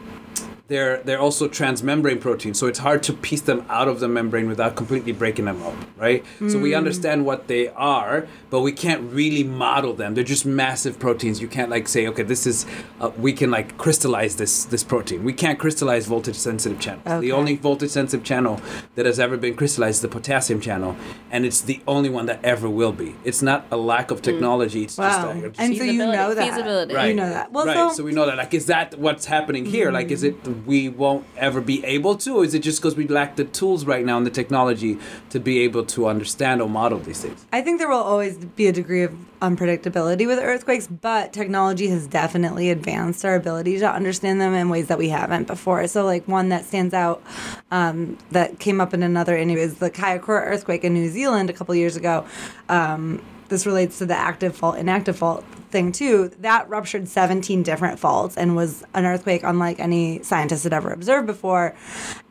[0.71, 4.49] they're they're also transmembrane proteins, so it's hard to piece them out of the membrane
[4.49, 6.25] without completely breaking them up, right?
[6.49, 6.77] So we hmm.
[6.77, 10.15] understand what they are, but we can't really model them.
[10.15, 11.43] They're just massive proteins.
[11.43, 12.67] You can't like say, okay, this is
[13.01, 15.25] uh, we can like crystallize this this protein.
[15.25, 17.21] We can't crystallize voltage sensitive channels.
[17.21, 18.61] The only voltage sensitive channel
[18.95, 20.95] that has ever been crystallized is the potassium channel,
[21.33, 23.17] and it's the only one that ever will be.
[23.25, 24.25] It's not a lack of hmm.
[24.25, 24.85] technology.
[24.85, 25.31] It's just, Wow.
[25.31, 26.49] a, just and so you Feasibility- know that.
[26.49, 27.09] feasibility.
[27.09, 27.51] You know that.
[27.51, 27.75] Well right.
[27.75, 28.37] so, So, we know that.
[28.37, 29.91] Like, is that what's happening here?
[29.91, 30.60] Like, is it hmm.
[30.67, 33.85] We won't ever be able to, or is it just because we lack the tools
[33.85, 34.99] right now and the technology
[35.31, 37.45] to be able to understand or model these things?
[37.53, 42.07] I think there will always be a degree of unpredictability with earthquakes, but technology has
[42.07, 45.87] definitely advanced our ability to understand them in ways that we haven't before.
[45.87, 47.23] So, like one that stands out
[47.71, 51.53] um, that came up in another interview is the Kaikoura earthquake in New Zealand a
[51.53, 52.27] couple years ago.
[52.69, 57.99] Um, this relates to the active fault inactive fault thing too that ruptured 17 different
[57.99, 61.77] faults and was an earthquake unlike any scientist had ever observed before.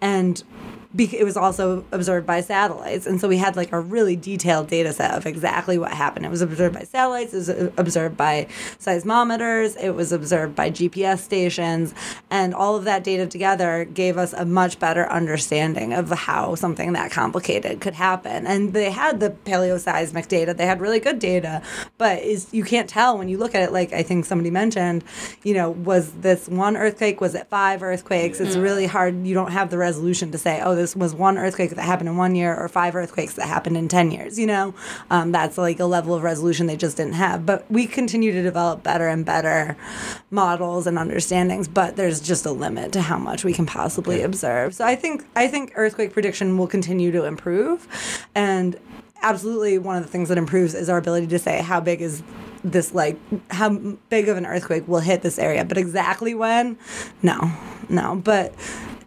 [0.02, 0.44] And
[0.98, 3.06] it was also observed by satellites.
[3.06, 6.26] And so we had like a really detailed data set of exactly what happened.
[6.26, 8.48] It was observed by satellites it was uh, observed by
[8.80, 11.94] seismometers it was observed by gps stations.
[12.32, 16.94] And all of that data together gave us a much better understanding of how something
[16.94, 18.48] that complicated could happen.
[18.48, 21.62] And they had the paleoseismic data they had really good data
[21.98, 25.04] but is you can't tell when you look at it like i think somebody mentioned
[25.44, 28.40] you know was this one earthquake was it five earthquakes?
[28.40, 31.72] It's really hard you don't have the resolution to say oh this was one earthquake
[31.72, 34.74] that happened in one year or five earthquakes that happened in 10 years, you know?
[35.10, 37.46] Um, that's like a level of resolution they just didn't have.
[37.46, 39.78] But we continue to develop better and better
[40.32, 44.74] models and understandings, but there's just a limit to how much we can possibly observe.
[44.74, 47.88] So I think I think earthquake prediction will continue to improve
[48.34, 48.80] and
[49.22, 52.24] absolutely one of the things that improves is our ability to say how big is
[52.64, 53.18] this like
[53.52, 53.70] how
[54.10, 56.78] big of an earthquake will hit this area but exactly when
[57.22, 57.52] no
[57.90, 58.54] no but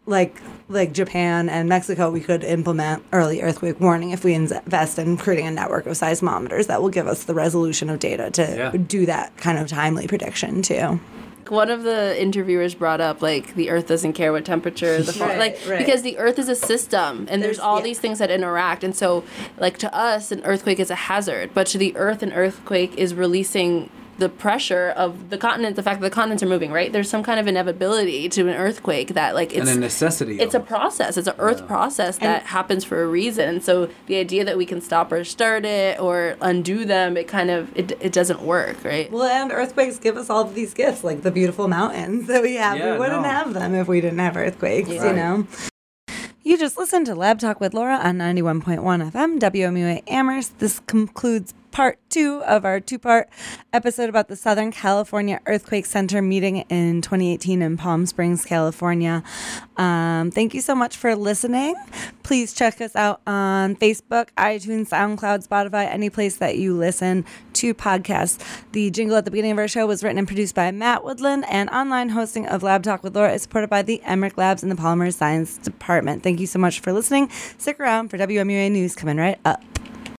[0.07, 0.41] like
[0.73, 5.47] like Japan and Mexico, we could implement early earthquake warning if we invest in creating
[5.47, 8.71] a network of seismometers that will give us the resolution of data to Yeah.
[8.73, 11.01] do that kind of timely prediction too.
[11.49, 15.29] one of the interviewers brought up like the earth doesn't care what temperature the fall
[15.29, 15.79] Right, like right.
[15.85, 17.83] because the earth is a system and there's, There's- all yeah.
[17.85, 19.23] these things that interact and so
[19.59, 23.13] like to us an earthquake is a hazard but to the earth an earthquake is
[23.13, 27.09] releasing the pressure of the continent the fact that the continents are moving right there's
[27.09, 30.41] some kind of inevitability to an earthquake that like it's and a necessity.
[30.41, 31.17] it's a process.
[31.17, 33.61] It's an earth process that happens for a reason.
[33.61, 37.51] So the idea that we can stop or start it or undo them, it kind
[37.51, 39.11] of it, it doesn't work, right?
[39.11, 42.57] Well, and earthquakes give us all of these gifts, like the beautiful mountains that we
[42.57, 42.79] have.
[42.79, 43.29] Yeah, we wouldn't no.
[43.29, 45.47] have them if we didn't have earthquakes, you know?
[46.45, 48.81] You just listened to Lab Talk with Laura on 91.1
[49.13, 50.59] FM, WMUA Amherst.
[50.59, 53.29] This concludes part two of our two part
[53.73, 59.25] episode about the Southern California Earthquake Center meeting in 2018 in Palm Springs, California.
[59.77, 61.75] Um, thank you so much for listening.
[62.23, 67.75] Please check us out on Facebook, iTunes, SoundCloud, Spotify, any place that you listen to
[67.75, 68.39] podcasts.
[68.73, 71.45] The jingle at the beginning of our show was written and produced by Matt Woodland,
[71.49, 74.71] and online hosting of Lab Talk with Laura is supported by the Emmerich Labs and
[74.71, 76.23] the Polymer Science Department.
[76.23, 77.31] Thank you so much for listening.
[77.59, 79.63] Stick around for WMUA News coming right up.